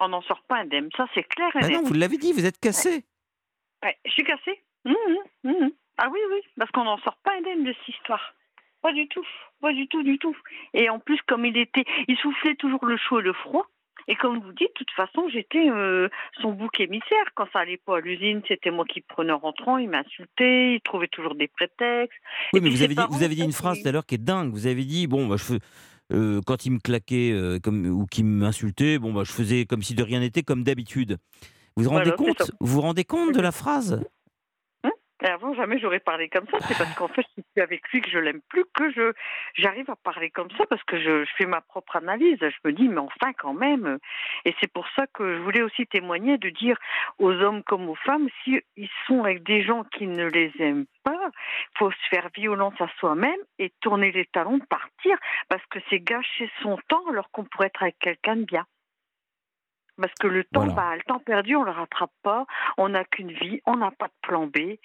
[0.00, 1.72] On n'en sort pas indemne, ça c'est clair Ah net.
[1.72, 3.04] non, vous l'avez dit, vous êtes cassé.
[3.82, 4.62] Ouais, je suis cassée.
[4.84, 4.94] Mhm,
[5.44, 5.70] mhm.
[5.98, 8.34] Ah oui, oui, parce qu'on n'en sort pas indemne de cette histoire.
[8.82, 9.26] Pas du tout,
[9.60, 10.36] pas du tout, du tout.
[10.74, 13.66] Et en plus, comme il était, il soufflait toujours le chaud et le froid.
[14.08, 16.08] Et comme vous dites, de toute façon, j'étais euh,
[16.42, 17.24] son bouc émissaire.
[17.34, 19.78] Quand ça allait pas à l'usine, c'était moi qui prenais en rentrant.
[19.78, 22.16] Il m'insultait, il trouvait toujours des prétextes.
[22.52, 23.92] Oui, Et mais vous avez, dit, parents, vous avez dit ça, une phrase tout à
[23.92, 24.50] l'heure qui est dingue.
[24.52, 25.58] Vous avez dit, bon, bah, je fais-
[26.12, 29.82] euh, quand il me claquait euh, comme, ou qu'il m'insultait, bon, bah, je faisais comme
[29.82, 31.16] si de rien n'était, comme d'habitude.
[31.76, 32.52] Vous vous rendez Voilà, c'est compte ça.
[32.60, 34.04] Vous vous rendez compte de la phrase?
[35.24, 36.58] Et avant, jamais j'aurais parlé comme ça.
[36.60, 39.12] C'est parce qu'en fait, je suis avec lui que je l'aime plus que je
[39.54, 42.38] j'arrive à parler comme ça parce que je, je fais ma propre analyse.
[42.40, 43.98] Je me dis, mais enfin, quand même.
[44.44, 46.76] Et c'est pour ça que je voulais aussi témoigner de dire
[47.18, 50.86] aux hommes comme aux femmes, si ils sont avec des gens qui ne les aiment
[51.04, 51.30] pas,
[51.78, 55.16] faut se faire violence à soi-même et tourner les talons, partir
[55.48, 58.66] parce que c'est gâcher son temps alors qu'on pourrait être avec quelqu'un de bien.
[60.00, 60.74] Parce que le temps, Voilà.
[60.74, 62.46] bah, le temps perdu, on le rattrape pas.
[62.78, 64.76] On n'a qu'une vie, on n'a pas de plan B.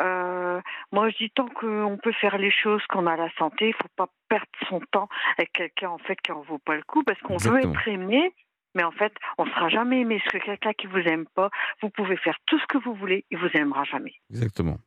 [0.00, 0.60] Euh,
[0.92, 3.88] moi, je dis tant qu'on peut faire les choses, qu'on a la santé, il faut
[3.96, 7.20] pas perdre son temps avec quelqu'un en fait qui en vaut pas le coup, parce
[7.20, 8.32] qu'on veut être aimé,
[8.74, 10.20] mais en fait, on sera jamais aimé.
[10.24, 11.50] Parce que quelqu'un qui vous aime pas,
[11.82, 14.14] vous pouvez faire tout ce que vous voulez, il vous aimera jamais.
[14.30, 14.78] Exactement.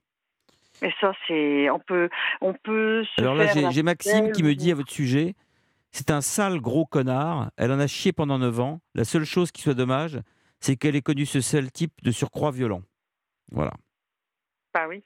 [0.84, 2.10] Et ça, c'est, on peut,
[2.42, 5.36] on peut se Alors là, j'ai Maxime qui me dit à votre sujet
[5.92, 7.52] c'est un sale gros connard.
[7.58, 8.82] Elle en a chié pendant 9 ans.
[8.96, 10.20] La seule chose qui soit dommage,
[10.60, 12.84] c'est qu'elle ait connu ce seul type de surcroît violent.
[13.52, 13.74] Voilà.
[14.74, 15.04] Bah oui.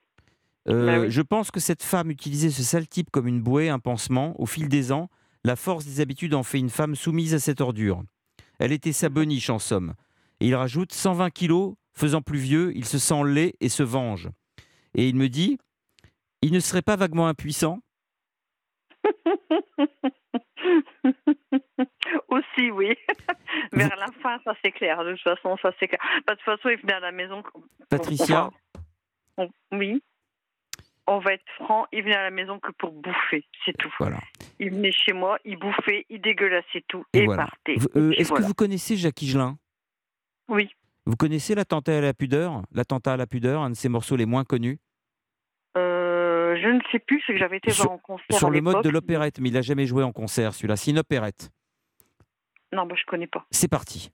[0.68, 1.12] Euh, Bah oui.
[1.12, 4.40] Je pense que cette femme utilisait ce sale type comme une bouée, un pansement.
[4.40, 5.10] Au fil des ans,
[5.44, 8.04] la force des habitudes en fait une femme soumise à cette ordure.
[8.60, 9.94] Elle était sa boniche en somme.
[10.40, 14.30] Et il rajoute 120 kilos, faisant plus vieux, il se sent laid et se venge.
[14.94, 15.58] Et il me dit,
[16.42, 17.80] il ne serait pas vaguement impuissant?
[22.30, 22.96] Aussi, oui.
[23.74, 25.04] Vers la fin, ça c'est clair.
[25.04, 26.00] De toute façon, ça c'est clair.
[26.26, 27.44] Bah, De toute façon, il venait à la maison.
[27.90, 28.50] Patricia,
[29.38, 30.02] On- Oui.
[31.08, 33.94] On va être franc, il venait à la maison que pour bouffer, c'est tout.
[34.00, 34.18] voilà.
[34.60, 37.44] Il venait chez moi, il bouffait, il dégueulassait tout Et et, voilà.
[37.46, 37.76] partait.
[37.96, 38.42] Euh, Est-ce voilà.
[38.44, 39.56] que vous connaissez Jacques Higelin
[40.48, 40.68] Oui.
[41.06, 42.64] Vous connaissez l'attentat à la pudeur?
[42.72, 44.80] L'attentat à la pudeur, un de ses morceaux les moins connus?
[46.66, 48.62] Je ne sais plus, c'est que j'avais été Sur- voir en concert Sur à le
[48.62, 50.76] mode de l'opérette, mais il n'a jamais joué en concert celui-là.
[50.76, 51.52] C'est une opérette.
[52.74, 53.46] Non, bah, je connais pas.
[53.52, 54.12] C'est parti.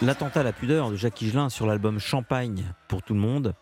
[0.00, 3.54] L'attentat à la pudeur de Jacques Higelin sur l'album Champagne pour tout le monde,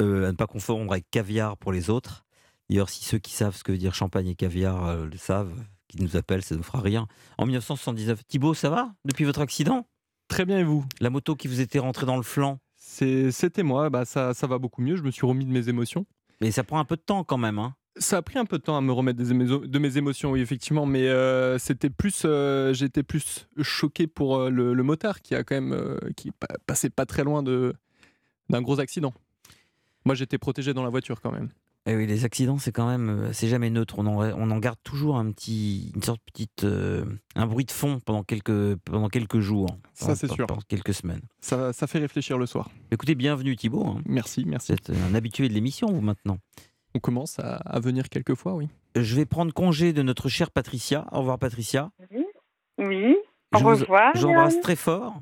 [0.00, 2.24] euh, à ne pas confondre avec caviar pour les autres.
[2.68, 5.54] D'ailleurs, si ceux qui savent ce que veut dire champagne et caviar euh, le savent,
[5.86, 7.06] qui nous appellent, ça nous fera rire.
[7.38, 9.86] En 1979, Thibaut, ça va depuis votre accident?
[10.32, 10.82] Très bien, et vous?
[10.98, 14.56] La moto qui vous était rentrée dans le flanc C'était moi, bah, ça, ça va
[14.56, 16.06] beaucoup mieux, je me suis remis de mes émotions.
[16.40, 17.58] Mais ça prend un peu de temps quand même.
[17.58, 17.74] Hein.
[17.98, 20.40] Ça a pris un peu de temps à me remettre des de mes émotions, oui,
[20.40, 25.34] effectivement, mais euh, c'était plus, euh, j'étais plus choqué pour euh, le, le motard qui
[25.34, 27.74] a quand même, qui pa- passait pas très loin de
[28.48, 29.12] d'un gros accident.
[30.06, 31.50] Moi, j'étais protégé dans la voiture quand même.
[31.86, 33.96] Eh oui, les accidents, c'est quand même, euh, c'est jamais neutre.
[33.98, 37.04] On en, on en garde toujours un petit, une sorte de petite, euh,
[37.34, 39.66] un bruit de fond pendant quelques, pendant quelques jours.
[39.92, 40.46] Ça, pendant- c'est sûr.
[40.46, 41.22] Pendant quelques semaines.
[41.40, 42.70] Ça, ça fait réfléchir le soir.
[42.92, 43.84] Écoutez, bienvenue Thibaut.
[43.84, 44.00] hein.
[44.06, 44.72] Merci, merci.
[44.72, 46.38] Vous êtes un habitué de l'émission, vous maintenant.
[46.94, 48.68] On commence à, à venir quelques fois, oui.
[48.94, 51.06] Je vais prendre congé de notre chère Patricia.
[51.10, 51.90] Au revoir Patricia.
[52.78, 53.16] Oui.
[53.54, 54.14] Au Je vous- revoir.
[54.14, 55.20] J'embrasse très fort.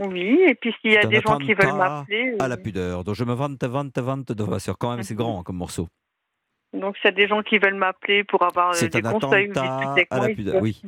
[0.00, 2.36] Oui, et puis s'il y a des gens qui veulent m'appeler.
[2.40, 3.04] À euh, la pudeur.
[3.04, 4.76] Donc je me vante, vante, vante de voiture.
[4.76, 5.88] Quand même, c'est grand hein, comme morceau.
[6.72, 9.58] Donc, s'il y a des gens qui veulent m'appeler pour avoir euh, des conseils ou
[9.58, 10.60] avec à la pudeur.
[10.60, 10.82] Oui.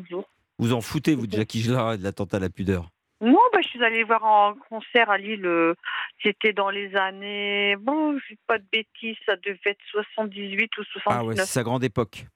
[0.59, 2.90] Vous en foutez, vous, de Jackie Gillard et de l'attentat à la pudeur.
[3.20, 5.46] Non, bah, je suis allée voir en concert à Lille.
[5.46, 5.74] euh,
[6.22, 7.76] C'était dans les années.
[7.76, 11.04] Bon, je dis pas de bêtises, ça devait être 78 ou 79.
[11.07, 12.26] Ah ouais, c'est sa grande époque.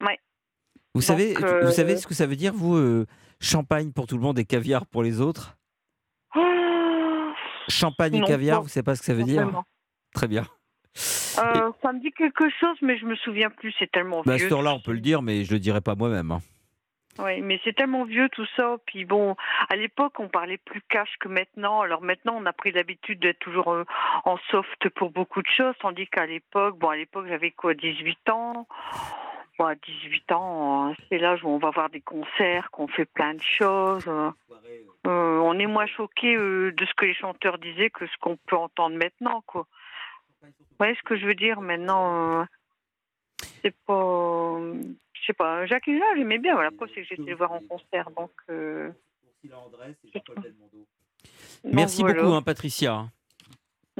[0.00, 0.18] Ouais.
[0.94, 3.06] Vous Donc, savez, vous euh, savez ce que ça veut dire, vous, euh,
[3.40, 5.56] champagne pour tout le monde et caviar pour les autres?
[7.68, 9.64] Champagne et caviar, non, vous savez pas ce que ça veut dire vraiment.
[10.14, 10.42] Très bien.
[11.38, 13.74] Euh, ça me dit quelque chose, mais je me souviens plus.
[13.78, 14.44] C'est tellement Bah, à vieux.
[14.44, 16.30] cette heure-là, on peut le dire, mais je le dirai pas moi-même.
[16.32, 16.40] hein.
[17.18, 18.76] Oui, mais c'est tellement vieux tout ça.
[18.86, 19.36] Puis bon,
[19.68, 21.82] à l'époque, on parlait plus cash que maintenant.
[21.82, 23.84] Alors maintenant, on a pris l'habitude d'être toujours euh,
[24.24, 28.30] en soft pour beaucoup de choses, tandis qu'à l'époque, bon, à l'époque, j'avais quoi, 18
[28.30, 28.66] ans?
[29.58, 33.04] Bon, à 18 ans, euh, c'est l'âge où on va voir des concerts, qu'on fait
[33.04, 34.04] plein de choses.
[34.08, 34.30] Euh,
[35.06, 38.36] euh, on est moins choqué euh, de ce que les chanteurs disaient que ce qu'on
[38.36, 39.66] peut entendre maintenant, quoi.
[40.42, 40.48] Vous
[40.78, 42.44] voyez ce que je veux dire maintenant euh,
[43.62, 44.58] C'est pas.
[45.12, 45.66] Je sais pas.
[45.66, 46.54] Jacques Higelin, j'aimais bien.
[46.54, 48.10] Voilà, après, c'est que j'étais le voir en concert.
[48.16, 48.32] Donc.
[48.50, 48.90] euh,
[51.64, 53.06] Merci beaucoup, hein, Patricia.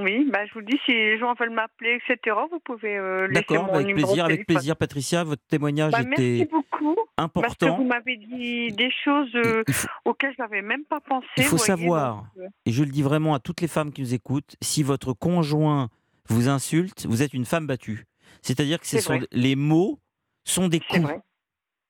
[0.03, 3.41] Oui, bah, je vous dis, si les gens veulent m'appeler, etc., vous pouvez euh, laisser
[3.49, 5.25] D'accord, mon avec numéro plaisir, avec plaisir, Patricia.
[5.25, 6.95] Votre témoignage Bah, merci était beaucoup.
[6.95, 7.77] Parce que important.
[7.77, 9.63] vous m'avez dit des choses euh,
[10.05, 11.27] auxquelles je n'avais même pas pensé.
[11.37, 13.93] Il faut voyez, savoir, donc, euh, et je le dis vraiment à toutes les femmes
[13.93, 15.89] qui nous écoutent, si votre conjoint
[16.29, 18.05] vous insulte, vous êtes une femme battue.
[18.43, 20.01] C'est-à-dire que ce sont les mots
[20.45, 21.03] sont des coups.
[21.03, 21.21] vrai.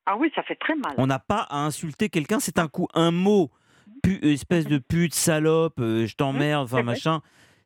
[0.04, 0.92] Ah oui, ça fait très mal.
[0.98, 2.88] On n'a pas à insulter quelqu'un, c'est un coup.
[2.92, 3.50] Un mot,
[4.02, 6.96] pu- espèce de pute, salope, euh, je t'emmerde, enfin vrai.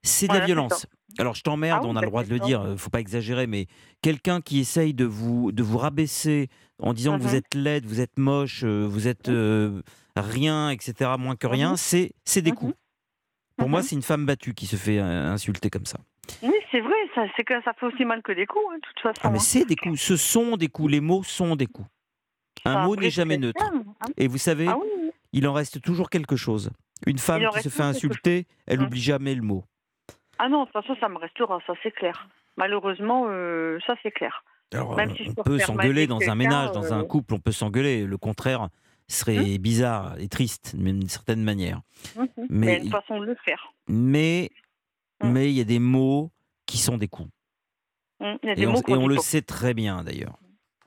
[0.06, 0.86] C'est de Voilà, la violence.
[1.18, 2.90] Alors je t'emmerde, Ah oui, on a bah, le droit de le dire, euh, faut
[2.90, 3.66] pas exagérer, mais
[4.02, 6.48] quelqu'un qui essaye de vous, de vous rabaisser
[6.78, 7.34] en disant que vous Mhm.
[7.36, 9.80] êtes laide, vous êtes moche, euh, vous êtes euh,
[10.16, 11.76] rien, etc., moins que rien, Mhm.
[11.76, 12.74] c'est c'est des coups.
[13.56, 15.98] Pour moi, c'est une femme battue qui se fait insulter comme ça.
[16.42, 19.00] Oui, c'est vrai, ça, que ça fait aussi mal que des coups, hein, de toute
[19.00, 19.20] façon.
[19.22, 19.40] Ah, mais hein.
[19.40, 21.88] c'est des coups, ce sont des coups, les mots sont des coups.
[22.66, 23.62] Un Ça mot n'est jamais neutre.
[23.64, 23.84] hein.
[24.18, 26.70] Et vous savez, Ah oui, il en reste toujours quelque chose.
[27.06, 29.64] Une femme qui se fait insulter, elle n'oublie jamais le mot.
[30.38, 32.28] Ah non, de toute façon, ça me restera, ça c'est clair.
[32.56, 34.44] Malheureusement, euh, ça c'est clair.
[34.72, 37.34] Alors, Même euh, si je on peut s'engueuler dans un ménage, dans un euh, couple,
[37.34, 38.04] on peut s'engueuler.
[38.04, 38.68] Le contraire
[39.08, 41.80] serait bizarre et triste, même d'une certaine manière.
[42.16, 42.28] Mhm.
[42.36, 43.72] Mais Mais il y a une façon de le faire.
[43.88, 44.50] Mais
[45.22, 46.30] mais il y a des mots
[46.66, 47.30] qui sont des coups.
[48.20, 50.38] Il y a Et des on, et on le sait très bien d'ailleurs.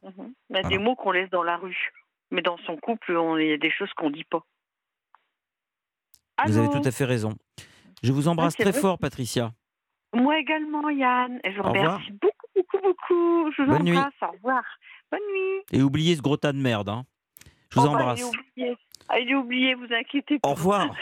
[0.03, 0.69] Il y a Voilà.
[0.69, 1.91] des mots qu'on laisse dans la rue.
[2.31, 4.43] Mais dans son couple, il y a des choses qu'on dit pas.
[6.45, 7.35] Vous avez tout à fait raison.
[8.03, 8.81] Je vous embrasse c'est très vrai.
[8.81, 9.51] fort, Patricia.
[10.13, 11.39] Moi également, Yann.
[11.43, 11.93] Et je vous Au revoir.
[11.95, 13.51] remercie beaucoup, beaucoup, beaucoup.
[13.55, 13.97] Je vous Bonne nuit.
[13.97, 14.13] embrasse.
[14.21, 14.63] Au revoir.
[15.11, 15.61] Bonne nuit.
[15.71, 16.89] Et oubliez ce gros tas de merde.
[16.89, 17.03] hein.
[17.71, 18.23] Je vous Oh, bah, embrasse.
[18.23, 18.75] oublié.
[19.09, 20.49] Ah, il est oublié, vous inquiétez pas.
[20.49, 20.95] Au revoir.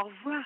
[0.00, 0.44] Au revoir.